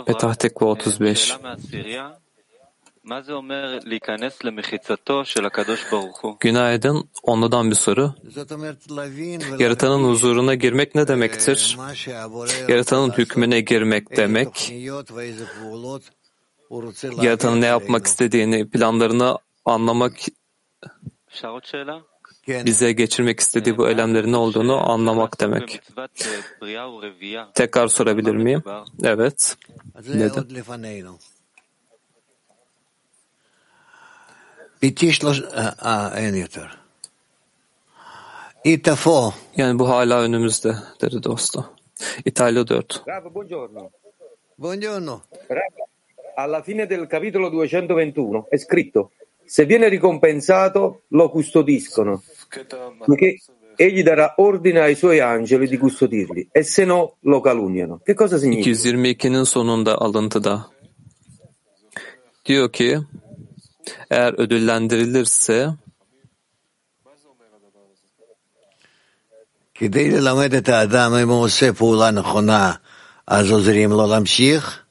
Petah 0.05 0.35
Tekva 0.35 0.65
35 0.65 1.37
Günaydın. 6.39 7.09
Onladan 7.23 7.69
bir 7.69 7.75
soru. 7.75 8.13
Yaratanın 9.59 10.09
huzuruna 10.09 10.55
girmek 10.55 10.95
ne 10.95 11.07
demektir? 11.07 11.77
Yaratanın 12.67 13.11
hükmüne 13.11 13.61
girmek 13.61 14.17
demek, 14.17 14.73
Yaratanın 17.21 17.61
ne 17.61 17.65
yapmak 17.65 18.05
istediğini, 18.05 18.69
planlarını 18.69 19.37
anlamak 19.65 20.13
bize 22.47 22.91
geçirmek 22.91 23.39
istediği 23.39 23.77
bu 23.77 23.89
eylemlerin 23.89 24.31
ne 24.31 24.37
olduğunu 24.37 24.91
anlamak 24.91 25.39
demek. 25.39 25.81
Tekrar 27.53 27.87
sorabilir 27.87 28.35
miyim? 28.35 28.63
Evet. 29.03 29.57
Neden? 30.07 30.49
Yani 39.57 39.79
bu 39.79 39.89
hala 39.89 40.21
önümüzde 40.21 40.75
dedi 41.01 41.23
dostu. 41.23 41.65
İtalya 42.25 42.67
4. 42.67 43.03
Buongiorno. 43.33 43.89
Buongiorno. 44.59 45.21
Rav, 46.34 46.34
alla 46.34 46.62
fine 46.62 46.86
del 46.86 47.06
capitolo 47.06 47.48
221 47.48 48.46
è 48.48 48.56
scritto 48.56 49.12
se 49.44 49.64
viene 49.64 49.88
ricompensato 49.88 51.02
lo 51.08 51.28
custodiscono, 51.28 52.22
perché 53.04 53.38
egli 53.74 54.02
darà 54.02 54.34
ordine 54.36 54.80
ai 54.80 54.94
suoi 54.94 55.18
angeli 55.18 55.66
di 55.66 55.76
custodirli 55.76 56.48
e 56.52 56.62
se 56.62 56.84
no 56.84 57.16
lo 57.20 57.40
calunniano. 57.40 58.00
Che 58.04 58.14
cosa 58.14 58.38
significa? 58.38 58.70
222'nin 58.70 59.44
sonunda 59.44 59.98
alıntıda. 59.98 60.70
Diyor 62.46 62.72
ki 62.72 62.98
eğer 64.10 64.32
ödüllendirilirse 64.38 65.76
כדי 69.80 70.10
ללמד 70.10 70.54
את 70.54 70.68
האדם 70.68 71.12
אם 71.22 71.28
הוא 71.28 71.42
עושה 71.42 71.72
פעולה 71.72 72.10
נכונה, 72.10 72.72
אז 73.26 73.50
עוזרים 73.50 73.90
לו 73.90 74.06
להמשיך, 74.06 74.83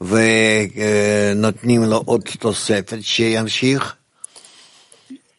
ונותנים 0.00 1.84
לו 1.84 2.02
עוד 2.04 2.20
תוספת 2.38 2.98
שימשיך, 3.00 3.94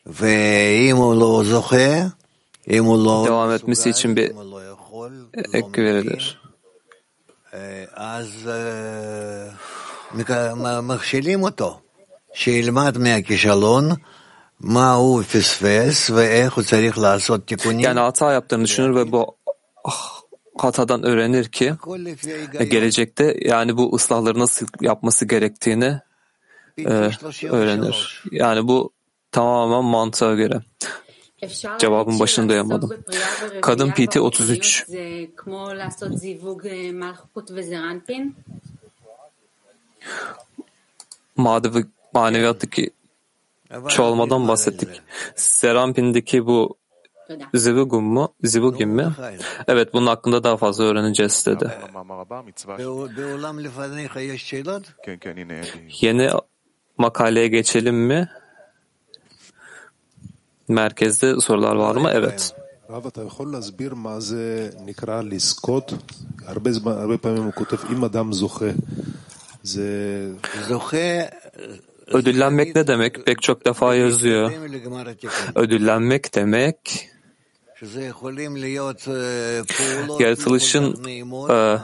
ואם 0.05 0.95
הוא 0.95 1.15
לא 1.15 1.41
זוכה, 1.45 2.01
אם 2.69 2.83
הוא 2.83 3.05
לא 3.05 3.25
devam 3.27 3.51
etmesi 3.55 3.89
için 3.89 4.15
bir 4.15 4.31
לא 4.35 4.59
ek 5.53 5.77
verilir. 5.77 6.23
אז 7.93 8.49
אה, 10.29 10.81
מכשילים 10.81 11.43
אותו, 11.43 11.79
שילמד 12.33 12.97
מהכישלון. 12.97 13.89
Yani 17.63 17.99
hata 17.99 18.31
yaptığını 18.31 18.63
düşünür 18.63 18.95
ve 18.95 19.11
bu 19.11 19.35
ah, 19.85 20.16
Kata'dan 20.57 21.03
öğrenir 21.03 21.45
ki 21.45 21.73
e, 22.59 22.65
gelecekte 22.65 23.37
yani 23.41 23.77
bu 23.77 23.95
ıslahları 23.95 24.39
nasıl 24.39 24.67
yapması 24.81 25.25
gerektiğini 25.25 25.99
e, 26.77 27.11
öğrenir. 27.49 28.23
Yani 28.31 28.67
bu 28.67 28.91
tamamen 29.31 29.83
mantığa 29.83 30.33
göre. 30.33 30.61
Cevabın 31.79 32.19
başını 32.19 32.49
duyamadım. 32.49 32.89
Kadın 33.61 33.91
PT 33.91 34.17
33. 34.17 34.85
Madevi, 41.35 41.85
maneviyattaki 42.13 42.91
çoğalmadan 43.87 44.47
bahsettik. 44.47 44.89
Serampin'deki 45.35 46.45
bu 46.45 46.77
zivugum 47.54 48.04
mu? 48.04 48.34
Zivugim 48.44 48.90
mi? 48.90 49.06
Evet 49.68 49.94
bunun 49.94 50.06
hakkında 50.06 50.44
daha 50.44 50.56
fazla 50.56 50.84
öğreneceğiz 50.84 51.46
dedi. 51.46 51.70
המאמר 51.88 52.20
הבא, 52.20 52.42
מצווה... 52.46 52.76
בע- 52.76 53.08
בעולם 53.16 53.58
לפניך 53.58 54.16
יש 54.16 54.50
שאלות? 54.50 54.82
כן, 55.04 55.14
כן, 55.20 55.34
הנה, 55.36 55.60
אדי. 55.60 55.88
Yeni 56.00 56.28
makaleye 56.98 57.48
geçelim 57.48 57.94
mi? 57.94 58.28
Merkezde 60.68 61.40
sorular 61.40 61.76
var 61.76 61.96
mı? 61.96 62.10
Evet. 62.12 62.52
רב, 62.90 63.06
אתה 63.06 63.22
יכול 63.22 63.52
להסביר 63.52 63.94
מה 63.94 64.20
זה 64.20 64.70
נקרא 64.84 65.22
לזכות? 65.22 65.92
הרבה, 66.46 66.72
זמן, 66.72 66.92
הרבה 66.92 67.18
פעמים 67.18 67.42
הוא 67.42 67.52
כותב, 67.52 67.76
אם 67.92 68.04
אדם 68.04 68.32
זוכה, 68.32 68.66
זה... 69.62 69.88
זוכה 70.68 71.06
Ödüllenmek 72.06 72.76
ne 72.76 72.86
demek? 72.86 73.24
Pek 73.26 73.42
çok 73.42 73.64
defa 73.64 73.94
yazıyor. 73.94 74.50
לגמר 74.50 75.08
התיקון. 75.08 75.52
Ödüllenmek 75.62 76.34
demek 76.34 77.08
yaratılışın 80.20 80.96
נעימות 81.04 81.50
e, 81.50 81.78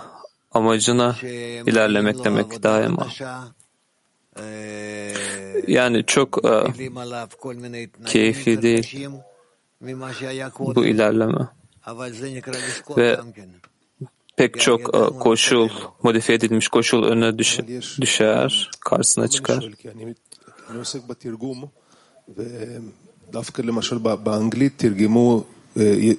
amacına 0.53 1.14
שמביאים 1.14 1.68
ilerlemek 1.68 2.16
לו 2.16 2.24
demek 2.24 2.46
עבודה 2.46 2.62
daima. 2.62 3.05
חדשה, 3.05 3.44
אה, 4.37 4.42
Yani 5.68 6.05
çok 6.07 6.31
e, 6.44 6.48
מטילים 6.68 6.98
עליו 6.98 7.29
כל 7.40 7.55
מיני 7.55 7.87
תנאים 7.87 8.07
keyifli 8.12 8.51
יותר 8.51 8.62
değil 8.62 8.83
קשים 8.83 9.12
ממה 9.81 10.12
שהיה 10.12 10.48
bu 10.48 10.51
קודם, 10.51 10.83
ilerleme. 10.85 11.44
אבל 11.87 12.12
זה 12.12 12.31
נקרא 12.31 12.53
לזכות 12.53 12.96
Ve 12.98 13.16
גם 13.18 13.33
כן. 13.33 13.48
pek 14.37 14.61
çok 14.61 14.81
e, 14.94 15.18
koşul, 15.18 15.68
modifiye 16.03 16.37
edilmiş 16.38 16.68
koşul 16.68 17.05
önüne 17.05 17.38
düş- 17.38 17.61
düşer, 18.01 18.70
karşısına 18.81 19.24
אני 19.24 19.31
çıkar. 19.31 19.61
שואל, 19.61 19.72
כי 19.74 19.88
אני, 19.90 20.14
אני 20.70 20.79
עוסק 20.79 21.03
בתרגום, 21.07 21.64
ודווקא 22.37 23.62
למשל 23.62 23.98
ב- 23.98 24.24
באנגלית 24.24 24.72
תרגמו, 24.77 25.38
אה, 25.38 25.52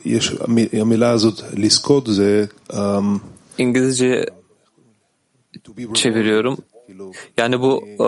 יש, 0.05 0.31
המ- 0.31 0.81
המילה 0.81 1.09
הזאת 1.11 1.41
לזכות 1.53 2.07
זה 2.07 2.45
um, 2.71 2.75
İngilizce 3.57 4.25
to 5.57 5.71
be 5.77 5.81
rewarded. 5.81 5.95
çeviriyorum. 5.95 6.57
כאילו, 6.87 7.11
Yani 7.37 7.61
bu 7.61 7.83
e, 8.03 8.07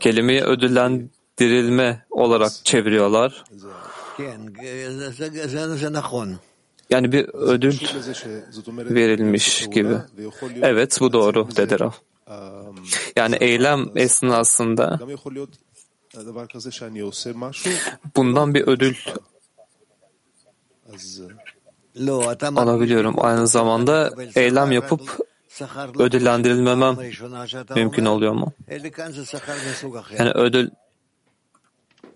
kelimeyi 0.00 0.42
ödüllendirilme 0.42 2.06
olarak 2.10 2.52
çeviriyorlar. 2.64 3.44
כן, 4.16 4.40
זה- 4.62 5.10
זה- 5.18 5.48
זה- 5.48 5.76
זה 5.76 5.88
נכון. 5.90 6.36
Yani 6.90 7.12
bir 7.12 7.24
ödül 7.34 7.72
קשור 7.72 7.96
לזה 7.98 8.14
שזאת 8.14 8.66
אומרת, 8.68 8.90
verilmiş 8.92 9.64
פעולה, 9.64 9.74
gibi. 9.74 9.94
ויכול 10.16 10.50
להיות 10.50 10.64
Evet 10.64 10.98
bu 11.00 11.12
doğru 11.12 11.44
בעצם 11.44 11.62
dedi 11.62 11.76
זה, 11.78 11.84
Raf. 11.84 11.94
um, 12.28 12.76
Yani 13.16 13.36
eylem 13.36 13.80
esnasında 13.96 14.96
גם 15.00 15.10
יכול 15.10 15.32
להיות 15.32 15.56
דבר 16.14 16.46
כזה 16.54 16.70
שאני 16.72 17.00
עושה 17.00 17.30
משהו, 17.34 17.72
bundan 18.16 18.54
bir 18.54 18.66
ödül 18.66 18.94
alabiliyorum. 22.55 23.15
Aynı 23.17 23.47
zamanda 23.47 24.11
eylem 24.35 24.71
yapıp 24.71 25.17
ödüllendirilmemem 25.99 26.97
mümkün 27.75 28.05
oluyor 28.05 28.33
mu? 28.33 28.53
Yani 30.17 30.31
ödül 30.31 30.69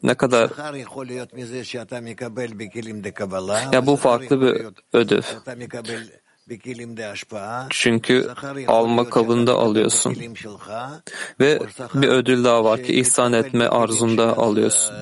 ne 0.03 0.15
kadar 0.15 0.49
ya 3.73 3.85
bu 3.85 3.95
farklı 3.95 4.41
bir 4.41 4.65
ödül. 4.93 5.21
Çünkü 7.69 8.29
alma 8.67 9.09
kabında 9.09 9.53
alıyorsun. 9.53 10.15
Ve 11.39 11.59
bir 11.93 12.07
ödül 12.07 12.43
daha 12.43 12.63
var 12.63 12.83
ki 12.83 12.99
ihsan 12.99 13.33
etme 13.33 13.67
arzunda 13.67 14.37
alıyorsun. 14.37 14.95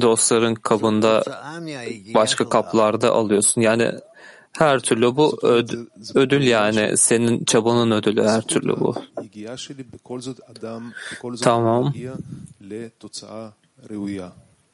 Dostların 0.00 0.54
kabında 0.54 1.24
başka 2.14 2.48
kaplarda 2.48 3.12
alıyorsun. 3.12 3.60
Yani 3.60 3.92
her 4.52 4.80
türlü 4.80 5.16
bu 5.16 5.38
öd, 5.42 5.70
ödül 6.14 6.46
yani 6.46 6.96
senin 6.96 7.44
çabanın 7.44 7.90
ödülü 7.90 8.28
her 8.28 8.42
türlü 8.42 8.80
bu. 8.80 8.94
Tamam. 11.44 11.92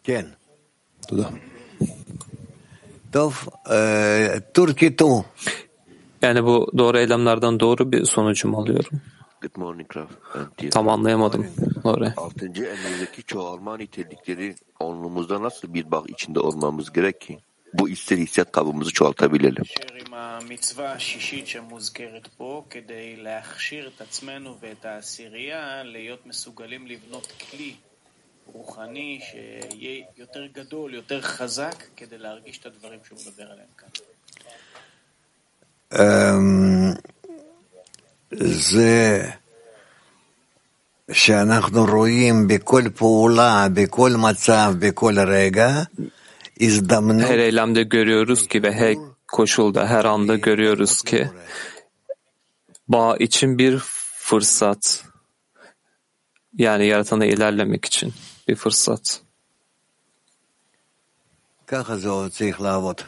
Ken. 0.04 0.26
Tof, 3.12 3.48
Türkiye 4.54 4.96
Yani 6.22 6.44
bu 6.44 6.70
doğru 6.78 6.98
eylemlerden 6.98 7.60
doğru 7.60 7.92
bir 7.92 8.04
sonucum 8.04 8.54
alıyorum. 8.54 9.00
Good 9.43 9.57
morning 9.57 9.97
Raf. 9.97 10.09
Ben 10.35 10.49
Tiyan. 10.57 10.71
Tam 10.71 10.89
anlayamadım 10.89 11.47
doğru. 11.83 12.13
Altıncı 12.17 12.63
emirdeki 12.63 13.23
çoğalma 13.23 13.77
nitelikleri 13.77 14.55
onluğumuzda 14.79 15.41
nasıl 15.43 15.73
bir 15.73 15.91
bağ 15.91 16.03
içinde 16.07 16.39
olmamız 16.39 16.93
gerek 16.93 17.21
ki 17.21 17.37
bu 17.73 17.89
ister 17.89 18.17
hissiyat 18.17 18.51
kabımızı 18.51 18.91
çoğaltabilelim. 18.91 19.63
עם 20.09 20.13
המצווה 20.13 20.91
השישית 20.91 21.47
שמוזכרת 21.47 22.27
פה 22.37 22.63
כדי 22.69 23.15
להכשיר 23.15 23.87
את 23.87 24.01
עצמנו 24.01 24.57
ואת 24.61 24.85
העשירייה 24.85 25.83
להיות 25.83 26.25
מסוגלים 26.25 26.87
לבנות 26.87 27.33
כלי 27.51 27.75
רוחני 28.45 29.19
שיהיה 29.31 30.05
יותר 30.17 30.45
גדול, 30.45 30.93
יותר 30.93 31.21
חזק, 31.21 31.83
כדי 31.97 32.17
להרגיש 32.17 32.59
את 32.59 32.65
הדברים 32.65 32.99
שהוא 33.05 33.19
מדבר 33.21 33.51
עליהם 33.51 33.67
כאן. 33.77 33.89
אמ, 38.33 38.37
זה 38.41 39.29
שאנחנו 41.11 41.85
רואים 41.85 42.47
בכל 42.47 42.83
פעולה, 42.95 43.67
בכל 43.73 44.11
מצב, 44.17 44.73
בכל 44.79 45.19
רגע, 45.19 45.83
הזדמנות 46.61 47.27
Her 47.29 47.39
eylemde 47.39 47.83
görüyoruz 47.83 48.47
ki 48.47 48.63
ve 48.63 48.71
her 48.73 48.95
koşulda 49.27 49.87
her 49.87 50.05
anda 50.05 50.35
görüyoruz 50.35 51.01
ki 51.01 51.29
bağ 52.87 53.17
için 53.17 53.57
bir 53.57 53.77
fırsat. 54.17 55.03
Yani 56.57 56.87
yaratana 56.87 57.25
ilerlemek 57.25 57.85
için 57.85 58.13
bir 58.47 58.55
fırsat. 58.55 59.21
ככה 61.67 61.97
זה 61.97 62.09
עוד 62.09 62.31
צריך 62.31 62.61
לעבוד. 62.61 63.01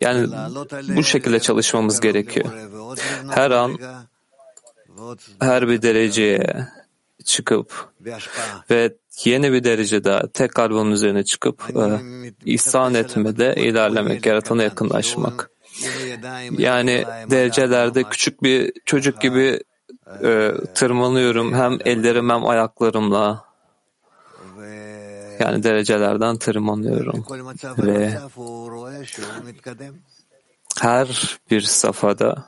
Yani 0.00 0.28
bu 0.96 1.02
şekilde 1.02 1.40
çalışmamız 1.40 2.00
gerekiyor. 2.00 2.46
Her 3.30 3.50
an 3.50 3.78
her 5.40 5.68
bir 5.68 5.82
dereceye 5.82 6.68
çıkıp 7.24 7.88
ve 8.70 8.94
yeni 9.24 9.52
bir 9.52 9.64
derece 9.64 10.04
daha 10.04 10.26
tek 10.26 10.54
kalbinin 10.54 10.90
üzerine 10.90 11.24
çıkıp 11.24 11.62
e, 11.70 12.00
ihsan 12.44 12.94
etmede 12.94 13.54
ilerlemek, 13.56 14.26
yaratana 14.26 14.62
yakınlaşmak. 14.62 15.50
Yani 16.58 17.04
derecelerde 17.30 18.02
küçük 18.02 18.42
bir 18.42 18.72
çocuk 18.84 19.20
gibi 19.20 19.60
e, 20.22 20.28
e 20.28 20.52
tırmanıyorum. 20.74 21.54
hem 21.54 21.78
ellerim 21.84 22.30
hem 22.30 22.46
ayaklarımla 22.46 23.49
yani 25.40 25.62
derecelerden 25.62 26.36
tırmanıyorum 26.36 27.24
ve 27.78 28.18
her 30.80 31.38
bir 31.50 31.60
safhada 31.60 32.44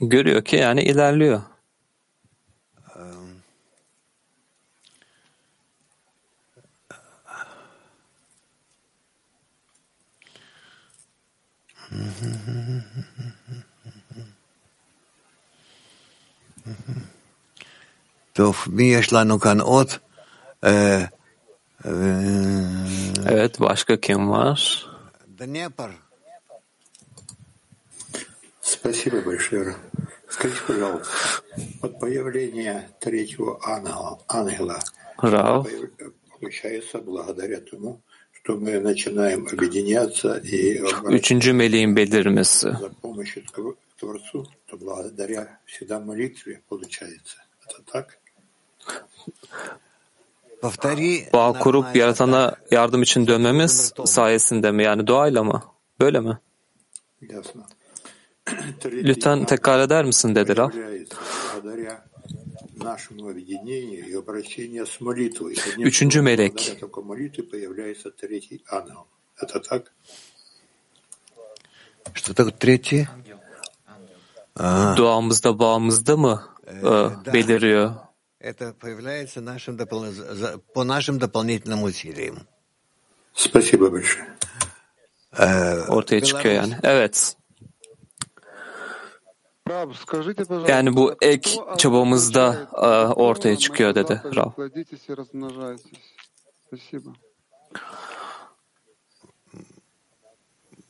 görüyor 0.00 0.44
ki 0.44 0.56
yani 0.56 0.82
ilerliyor. 0.82 1.42
Tov, 18.34 18.52
mi 18.66 18.84
yeş 18.84 19.12
kan 19.38 19.58
ot? 19.58 20.00
Evet, 23.26 23.60
başka 23.60 24.00
kim 24.00 24.30
var? 24.30 24.86
Спасибо 28.60 29.20
большое. 29.26 29.74
Скажите, 30.28 30.60
пожалуйста, 30.66 31.14
от 31.82 32.00
появления 32.00 32.90
третьего 33.00 33.58
ангела, 33.62 34.18
ангела 34.28 34.78
Рау. 35.22 35.66
получается 36.40 36.98
благодаря 36.98 37.60
тому, 37.60 38.00
что 38.32 38.56
мы 38.56 38.80
начинаем 38.80 39.46
объединяться 39.46 40.36
и 40.38 40.80
Üçüncü 41.08 41.52
meleğin 41.52 41.96
belirmesi. 41.96 42.76
За 42.80 42.90
помощью 43.02 43.44
Творцу, 44.00 44.46
то 44.66 44.76
благодаря 44.76 45.58
всегда 45.64 46.00
молитве 46.00 46.60
получается. 46.68 47.38
Это 47.64 47.82
так? 47.92 48.18
Повтори. 50.61 51.29
Bağ 51.33 51.53
kurup 51.53 51.95
yaratana 51.95 52.55
yardım 52.71 53.01
için 53.01 53.27
dönmemiz 53.27 53.93
sayesinde 54.05 54.71
mi? 54.71 54.83
Yani 54.83 55.07
doğayla 55.07 55.43
mı? 55.43 55.63
Böyle 55.99 56.19
mi? 56.19 56.39
Ясно. 57.21 57.63
Lütfen 58.85 59.45
tekrar 59.45 59.79
eder 59.79 60.05
misin 60.05 60.35
dedi 60.35 60.57
Rav. 60.57 60.69
Появляется 60.69 61.17
благодаря 61.53 62.03
нашему 62.75 63.29
объединению 63.29 64.07
и 64.07 64.13
обращению 64.13 64.85
с 64.85 65.01
молитвой. 65.01 65.53
Одним 65.67 65.87
Üçüncü 65.87 66.19
словом, 66.19 66.25
melek. 66.25 66.53
Благодаря 66.53 66.79
такой 66.79 67.03
молитве 67.03 67.43
появляется 67.43 68.11
третий 68.11 68.63
ангел. 68.69 69.05
Это 69.41 69.59
так? 69.59 69.93
Что 72.13 72.33
такое 72.33 72.53
третий? 72.53 73.07
А, 74.55 74.95
Duamızda, 74.97 75.59
bağımızda 75.59 76.17
mı 76.17 76.43
e, 76.67 77.33
beliriyor? 77.33 77.95
Это 78.46 78.72
появляется 78.72 79.40
нашим 79.40 79.76
допол- 79.76 80.62
по 80.74 80.84
нашим 80.84 81.18
дополнительным 81.18 81.82
усилиям. 81.82 82.46
Спасибо 83.34 83.90
большое. 83.90 84.26
Ortaya 85.88 86.20
çıkıyor 86.20 86.54
yani. 86.54 86.76
Evet. 86.82 87.36
Yani 90.68 90.96
bu 90.96 91.14
ek 91.20 91.50
çabamızda 91.78 92.68
ortaya 93.16 93.56
çıkıyor 93.56 93.94
dedi 93.94 94.22
Rav. 94.36 94.50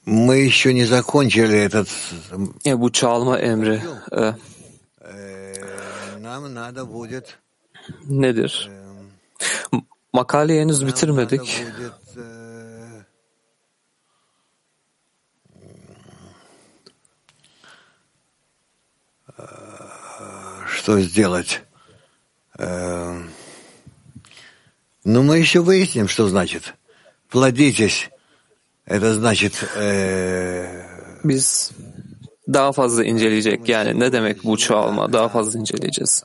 Мы 0.06 0.36
еще 0.36 0.72
не 0.72 0.84
закончили 0.84 1.58
этот... 1.58 1.88
Bu 2.64 2.92
çalma 2.92 3.38
emri 3.38 3.82
Нам 6.26 6.54
надо 6.54 6.84
будет... 6.84 7.38
nedir? 8.09 8.69
M- 9.73 9.81
Makaleyi 10.13 10.61
henüz 10.61 10.85
bitirmedik. 10.87 11.39
будет, 11.41 11.93
э, 12.17 13.01
э, 19.37 19.43
Что 20.67 20.99
сделать? 21.01 21.61
Э, 22.59 23.19
Ну, 25.03 25.23
мы 25.23 25.39
еще 25.39 25.61
выясним, 25.61 26.07
что 26.07 26.29
значит. 26.29 26.75
Плодитесь. 27.29 28.09
Это 28.85 29.13
значит... 29.15 29.53
э, 29.75 30.83
Biz 31.23 31.71
daha 32.47 32.71
fazla 32.71 33.03
inceleyecek. 33.03 33.69
Yani 33.69 33.99
ne 33.99 34.11
demek 34.11 34.43
bu 34.43 34.57
çoğalma? 34.57 35.13
Daha 35.13 35.29
fazla 35.29 35.59
inceleyeceğiz. 35.59 36.23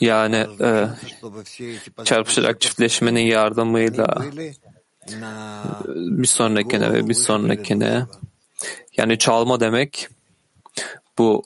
Yani 0.00 0.46
e, 0.60 0.88
çarpışarak 2.04 2.60
çiftleşmenin 2.60 3.20
yardımıyla 3.20 4.24
bir 5.96 6.26
sonrakine 6.26 6.92
ve 6.92 7.08
bir 7.08 7.14
sonrakine. 7.14 8.06
yani 8.96 9.18
çalma 9.18 9.60
demek 9.60 10.08
bu 11.18 11.44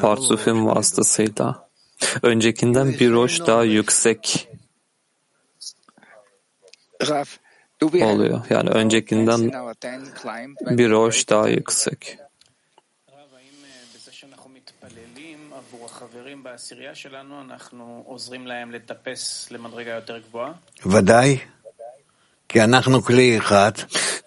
parsufin 0.00 0.66
vasıtasıyla. 0.66 1.68
Öncekinden 2.22 2.92
bir 2.92 3.10
roş 3.10 3.40
daha 3.40 3.64
yüksek. 3.64 4.48
Raf, 7.08 7.38
oluyor. 7.83 8.41
Yani 8.49 8.69
öncekinden 8.69 9.39
in 9.39 9.53
our 9.53 9.73
ten 9.73 10.01
climb 10.21 10.55
when 10.57 10.77
bir 10.77 10.91
hoş 10.91 11.29
daha 11.29 11.47
yüksek. 11.47 12.17
בזה 13.95 14.11
שאנחנו 14.11 14.49
מתפללים 14.49 15.39
עבור 15.59 15.85
החברים 15.85 16.43
בעשירייה 16.43 16.95
שלנו, 16.95 17.41
אנחנו 17.41 18.03
עוזרים 18.05 18.47
להם 18.47 18.71
לטפס 18.71 19.51
למדרגה 19.51 19.91
יותר 19.91 20.17
גבוהה? 20.17 20.53
ודאי, 20.85 21.37
כי 22.49 22.61
אנחנו 22.63 23.01
כלי 23.01 23.37
אחד, 23.37 23.71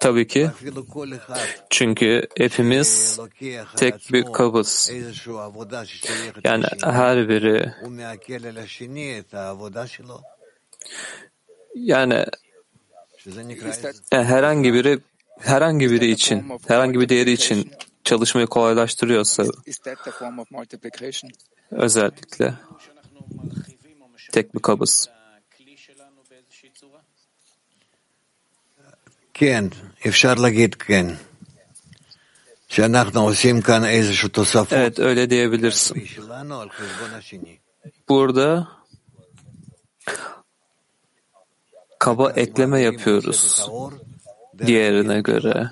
Tabii 0.03 0.27
ki 0.27 0.47
אפילו 0.49 0.87
כל 0.87 1.09
אחד 1.17 1.37
çünkü 1.71 2.23
hepimiz 2.41 3.19
לוקח 3.19 3.75
על 3.75 3.79
tek 3.79 3.95
bir 4.11 4.25
עצמו 4.25 4.33
kabız. 4.33 4.91
איזושהי 4.91 5.38
עבודה 5.38 5.87
ששייכת 5.87 6.47
Yani 6.47 6.62
לשני, 6.62 6.91
her 6.91 7.29
biri 7.29 7.71
הוא 7.81 7.91
מעכל 7.91 8.47
על 8.47 8.59
השני 8.59 9.19
את 9.19 9.35
העבודה 9.35 9.87
שלו, 9.87 10.19
yani 11.75 12.15
שזה 12.15 12.21
נקרא 12.23 12.25
e, 12.25 12.46
herhangi 14.11 14.75
biri 14.75 14.99
herhangi 15.41 15.91
biri 15.91 16.11
için 16.11 16.38
herhangi 16.69 17.01
bir 17.01 17.09
değeri 17.09 17.33
için 17.33 17.71
çalışmayı 18.05 18.47
kolaylaştırıyorsa 18.47 19.43
is 19.67 19.79
that 19.79 20.05
the 20.05 20.11
form 20.11 20.38
of 20.38 20.51
multiplication? 20.51 21.31
özellikle 21.71 22.55
tek 24.33 24.55
bir 24.55 24.61
kabız. 24.61 25.09
כן, 29.35 29.65
אפשר 30.09 30.35
להגיד 30.35 30.75
כן, 30.75 31.07
שאנחנו 32.69 33.21
עושים 33.21 33.61
כאן 33.61 33.85
איזשהו 33.85 34.29
תוספות 34.29 34.73
Evet 34.73 34.99
öyle 34.99 35.31
diyebilirsin. 35.31 36.07
שלנו 36.07 36.61
על 36.61 36.69
חשבון 36.71 37.15
השני. 37.15 37.57
Burada 38.09 38.69
kaba 42.08 42.32
ekleme 42.32 42.82
yapıyoruz 42.82 43.70
diğerine 44.65 45.22
göre. 45.22 45.72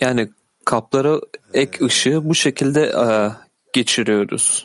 Yani 0.00 0.30
kaplara 0.64 1.20
ek 1.54 1.84
ışığı 1.84 2.28
bu 2.28 2.34
şekilde 2.34 2.82
e, 2.82 3.06
geçiriyoruz. 3.72 4.64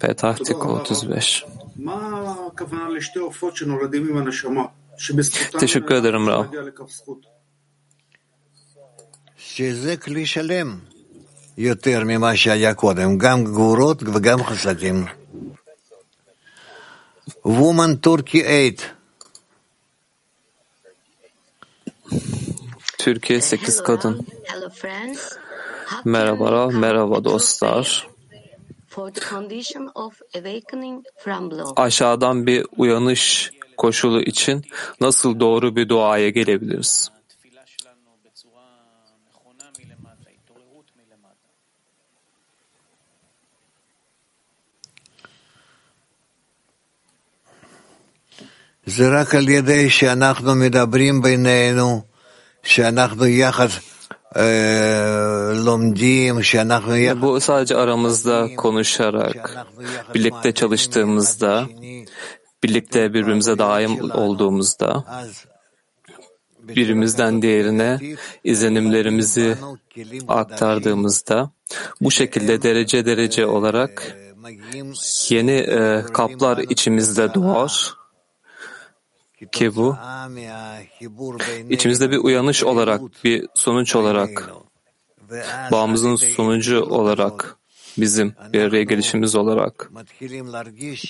Petah 0.00 0.40
35. 0.64 1.44
Teşekkür 5.60 5.94
ederim 5.94 6.26
Rav. 6.26 6.44
יותר 11.57 12.01
ממה 12.05 12.35
שהיה 12.35 12.73
קודם, 12.73 13.17
גם 13.17 13.43
גבורות 13.43 14.03
וגם 14.03 14.43
חסדים. 14.43 15.05
Woman 17.45 17.99
Turkey 18.01 18.43
8. 18.43 18.95
Türkiye 22.97 23.41
8 23.41 23.83
kadın. 23.83 24.25
Hello 24.43 24.69
friends. 24.69 25.37
Merhaba, 26.05 26.67
merhaba 26.67 27.23
dostlar. 27.23 28.07
For 28.87 29.11
the 29.13 29.21
condition 29.29 29.89
of 29.95 30.13
awakening 30.35 31.05
from 31.17 31.51
below. 31.51 31.83
Aşağıdan 31.83 32.47
bir 32.47 32.65
uyanış 32.77 33.51
koşulu 33.77 34.21
için 34.21 34.65
nasıl 35.01 35.39
doğru 35.39 35.75
bir 35.75 35.89
duaya 35.89 36.29
gelebiliriz? 36.29 37.11
Bu 57.22 57.40
sadece 57.40 57.76
aramızda 57.76 58.48
konuşarak, 58.56 59.66
birlikte 60.14 60.52
çalıştığımızda, 60.52 61.66
birlikte 62.62 63.14
birbirimize 63.14 63.58
daim 63.58 64.10
olduğumuzda, 64.10 65.04
birimizden 66.62 67.42
diğerine 67.42 67.98
izlenimlerimizi 68.44 69.56
aktardığımızda, 70.28 71.50
bu 72.00 72.10
şekilde 72.10 72.62
derece 72.62 73.06
derece 73.06 73.46
olarak 73.46 74.16
yeni 75.28 75.52
e, 75.52 76.02
kaplar 76.12 76.58
içimizde 76.58 77.34
doğar 77.34 78.03
ki 79.52 79.76
bu 79.76 79.96
içimizde 81.70 82.10
bir 82.10 82.18
uyanış 82.18 82.64
olarak, 82.64 83.00
bir 83.24 83.46
sonuç 83.54 83.96
olarak, 83.96 84.50
bağımızın 85.72 86.16
sonucu 86.16 86.82
olarak 86.82 87.56
bizim 87.98 88.34
bir 88.52 88.60
araya 88.60 88.82
gelişimiz 88.82 89.34
olarak 89.34 89.90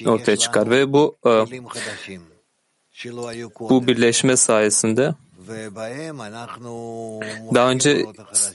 ortaya 0.07 0.37
çıkar 0.37 0.71
ve 0.71 0.93
bu 0.93 1.17
e, 1.27 1.31
bu 3.61 3.87
birleşme 3.87 4.37
sayesinde 4.37 5.15
daha 7.55 7.71
önce 7.71 8.07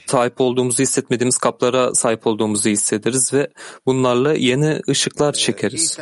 sahip 0.06 0.42
olduğumuzu 0.42 0.84
hissetmediğimiz 0.84 1.38
kaplara 1.38 1.96
sahip 1.96 2.28
olduğumuzu 2.28 2.70
hissederiz 2.70 3.34
ve 3.34 3.50
bunlarla 3.86 4.34
yeni 4.34 4.82
ışıklar 4.90 5.34
çekeriz. 5.34 5.98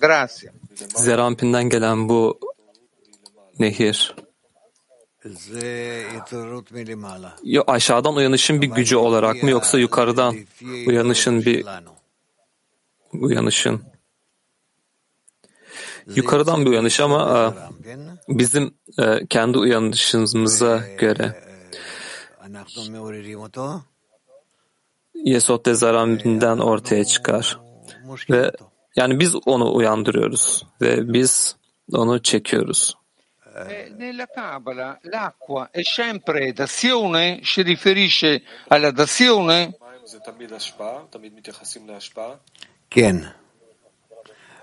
Grazie. 0.00 0.52
Zerampin'den 0.96 1.68
gelen 1.68 2.08
bu 2.08 2.38
nehir. 3.58 4.14
Yo, 7.44 7.62
aşağıdan 7.66 8.16
uyanışın 8.16 8.62
bir 8.62 8.66
gücü 8.66 8.96
olarak 8.96 9.42
mı 9.42 9.50
yoksa 9.50 9.78
yukarıdan 9.78 10.36
uyanışın 10.86 11.44
bir 11.44 11.66
uyanışın 13.12 13.82
yukarıdan 16.06 16.66
bir 16.66 16.70
uyanış 16.70 17.00
ama 17.00 17.54
e, 17.88 17.98
bizim 18.28 18.74
e, 18.98 19.26
kendi 19.26 19.58
uyanışımıza 19.58 20.82
göre 20.98 21.42
Yesod 25.14 25.66
Dezarambinden 25.66 26.58
ortaya 26.58 27.04
çıkar 27.04 27.60
ve 28.30 28.52
yani 28.96 29.20
biz 29.20 29.36
onu 29.46 29.74
uyandırıyoruz 29.74 30.66
ve 30.80 31.12
biz 31.12 31.56
onu 31.92 32.22
çekiyoruz. 32.22 32.96
Eh, 33.56 33.90
Nella 33.98 34.26
Kabbalah 34.26 34.96
l'acqua 35.04 35.68
è 35.74 35.82
sempre 35.84 36.56
dazione, 36.56 37.40
si 37.44 37.62
riferisce 37.62 38.42
alla 38.70 38.90
dazione? 38.96 39.72
כן. 42.90 43.41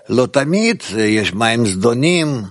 לא 0.09 0.25
תמיד, 0.25 0.83
יש 0.97 1.33
מים 1.33 1.65
זדונים, 1.65 2.43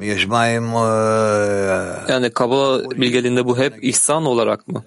יש 0.00 0.26
מים... 0.26 0.76
אה, 0.76 2.04
Yani 2.08 2.30
Kabala 2.30 2.90
bilgeliğinde 2.90 3.44
bu 3.44 3.58
hep 3.58 3.84
ihsan 3.84 4.24
olarak 4.24 4.68
mı? 4.68 4.82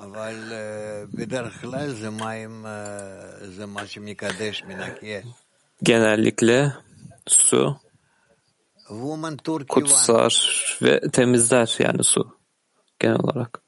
אבל 0.00 0.34
אה, 0.52 1.02
בדרך 1.14 1.60
כלל 1.60 1.88
זה 1.92 2.10
מים, 2.10 2.66
אה, 2.66 3.48
זה 3.56 3.66
מה 3.66 3.86
שמקדש 3.86 4.64
מנקה. 4.68 5.28
Genellikle 5.82 6.72
su 7.26 7.76
Woman 8.88 9.36
Turkey 9.36 9.66
kutsar 9.68 10.32
ve 10.82 11.00
temizler 11.12 11.76
yani 11.78 12.04
su 12.04 12.36
genel 13.00 13.18
olarak. 13.20 13.60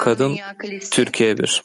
Kadın 0.00 0.30
Dünya 0.30 0.58
Kalesi. 0.58 0.90
Türkiye 0.90 1.38
bir. 1.38 1.62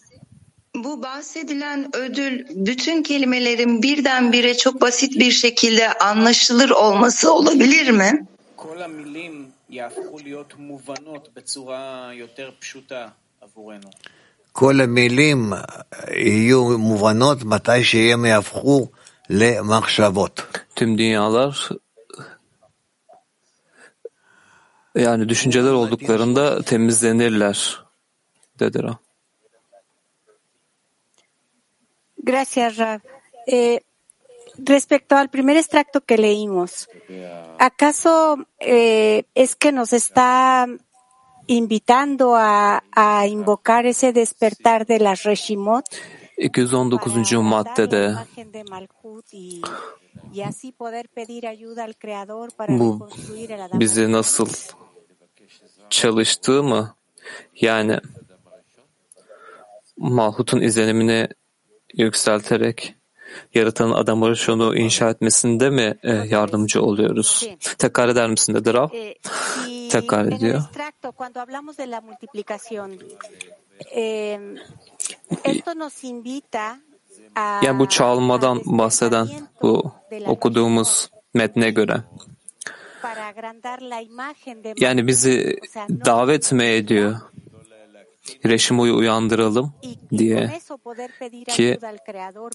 Bu 0.82 1.04
bahsedilen 1.04 1.96
ödül 1.96 2.46
bütün 2.50 3.04
kelimelerin 3.04 3.84
birdenbire 3.84 4.58
çok 4.58 4.82
basit 4.82 5.20
bir 5.20 5.32
şekilde 5.32 5.93
anlaşılır 5.93 6.70
olması 6.70 7.34
olabilir 7.34 7.89
mi? 7.89 8.28
כל 8.58 8.82
המילים 8.82 9.52
יהפכו 9.70 10.17
להיות 10.17 10.54
מובנות 10.58 11.30
בצורה 11.36 12.10
יותר 12.13 12.52
פשוטה 12.60 13.08
עבורנו. 13.41 13.89
כל 14.52 14.82
המילים 14.82 15.54
יהיו 16.12 16.78
מובנות 16.78 17.43
מתי 17.43 17.84
שהם 17.84 18.26
יהפכו 18.26 18.88
למחשבות. 19.30 20.41
Tüm 20.76 20.98
dünyalar 20.98 21.70
yani 24.96 25.30
düşünceler 25.30 25.72
olduklarında 25.72 26.62
temizlenirler 26.62 27.84
dedi 28.60 28.84
Ra. 28.84 28.98
Gracias, 32.23 32.77
Rab. 32.77 33.01
Eh, 33.47 33.81
respecto 34.57 35.17
al 35.17 35.29
primer 35.29 35.57
extracto 35.57 36.01
que 36.01 36.17
leímos, 36.19 36.89
¿acaso 37.59 38.47
eh, 38.61 39.25
es 39.35 39.57
que 39.57 39.73
nos 39.73 39.93
está 39.93 40.67
invitando 41.47 42.37
a, 42.37 42.85
a 42.93 43.27
invocar 43.27 43.87
ese 43.87 44.13
despertar 44.13 44.87
de 44.87 45.01
las 45.01 45.25
Reshimot 45.25 45.85
219. 46.39 47.43
maddede 47.43 48.13
imagen 48.13 48.53
de 48.53 48.65
Malhut 48.65 49.25
y, 49.33 49.63
y 50.33 50.43
así 50.43 50.73
poder 50.73 51.09
pedir 51.09 51.47
ayuda 51.47 51.85
al 51.85 51.97
Creador 51.97 52.53
para 52.53 52.79
bu 52.79 53.09
bizi 53.75 54.13
nasıl 54.13 54.49
çalıştığı 55.91 56.63
mı? 56.63 56.95
Yani 57.55 57.99
Malhut'un 59.97 60.61
izlenimini 60.61 61.29
yükselterek 61.94 62.94
yaratanın 63.55 63.92
adamı 63.92 64.37
şunu 64.37 64.76
inşa 64.76 65.11
etmesinde 65.11 65.70
mi 65.70 65.94
e, 66.02 66.12
yardımcı 66.12 66.83
oluyoruz? 66.83 67.48
Tekrar 67.78 68.09
eder 68.09 68.31
misin 68.31 68.55
dedi 68.55 68.74
Rav? 68.74 68.88
Eh, 68.92 69.14
y 69.68 69.88
Tekrar 69.88 70.26
ediyor. 70.26 70.62
Yani 77.37 77.78
bu 77.78 77.88
çalmadan 77.88 78.61
bahseden 78.64 79.28
bu 79.62 79.92
okuduğumuz 80.26 81.11
metne 81.35 81.70
göre. 81.70 82.02
Yani 84.76 85.07
bizi 85.07 85.61
davet 86.07 86.52
mi 86.52 86.64
ediyor? 86.64 87.16
Reşimo'yu 88.47 88.97
uyandıralım 88.97 89.73
diye 90.19 90.61
ki 91.49 91.79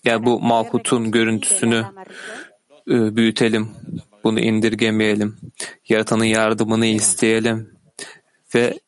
ya 0.05 0.25
bu 0.25 0.39
Malkut'un 0.39 1.11
görüntüsünü 1.11 1.85
e, 2.89 3.15
büyütelim, 3.15 3.69
bunu 4.23 4.39
indirgemeyelim, 4.39 5.37
Yaratan'ın 5.89 6.23
yardımını 6.23 6.85
isteyelim 6.85 7.77
ve 8.55 8.79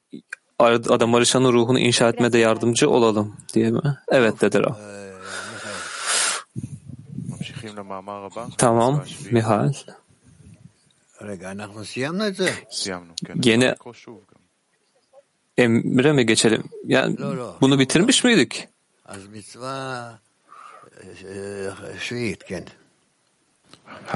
adam 0.59 1.15
arışanın 1.15 1.53
ruhunu 1.53 1.79
inşa 1.79 2.09
etmede 2.09 2.37
yardımcı 2.37 2.89
olalım 2.89 3.37
diye 3.53 3.71
mi? 3.71 3.81
Evet 4.11 4.41
dedi 4.41 4.59
Rav. 4.59 4.73
Tamam, 8.57 9.03
Mihal. 9.31 9.73
Yeni 13.43 13.75
emre 15.59 16.13
mi 16.13 16.25
geçelim? 16.25 16.63
Yani 16.85 17.17
bunu 17.61 17.79
bitirmiş 17.79 18.23
miydik? 18.23 18.67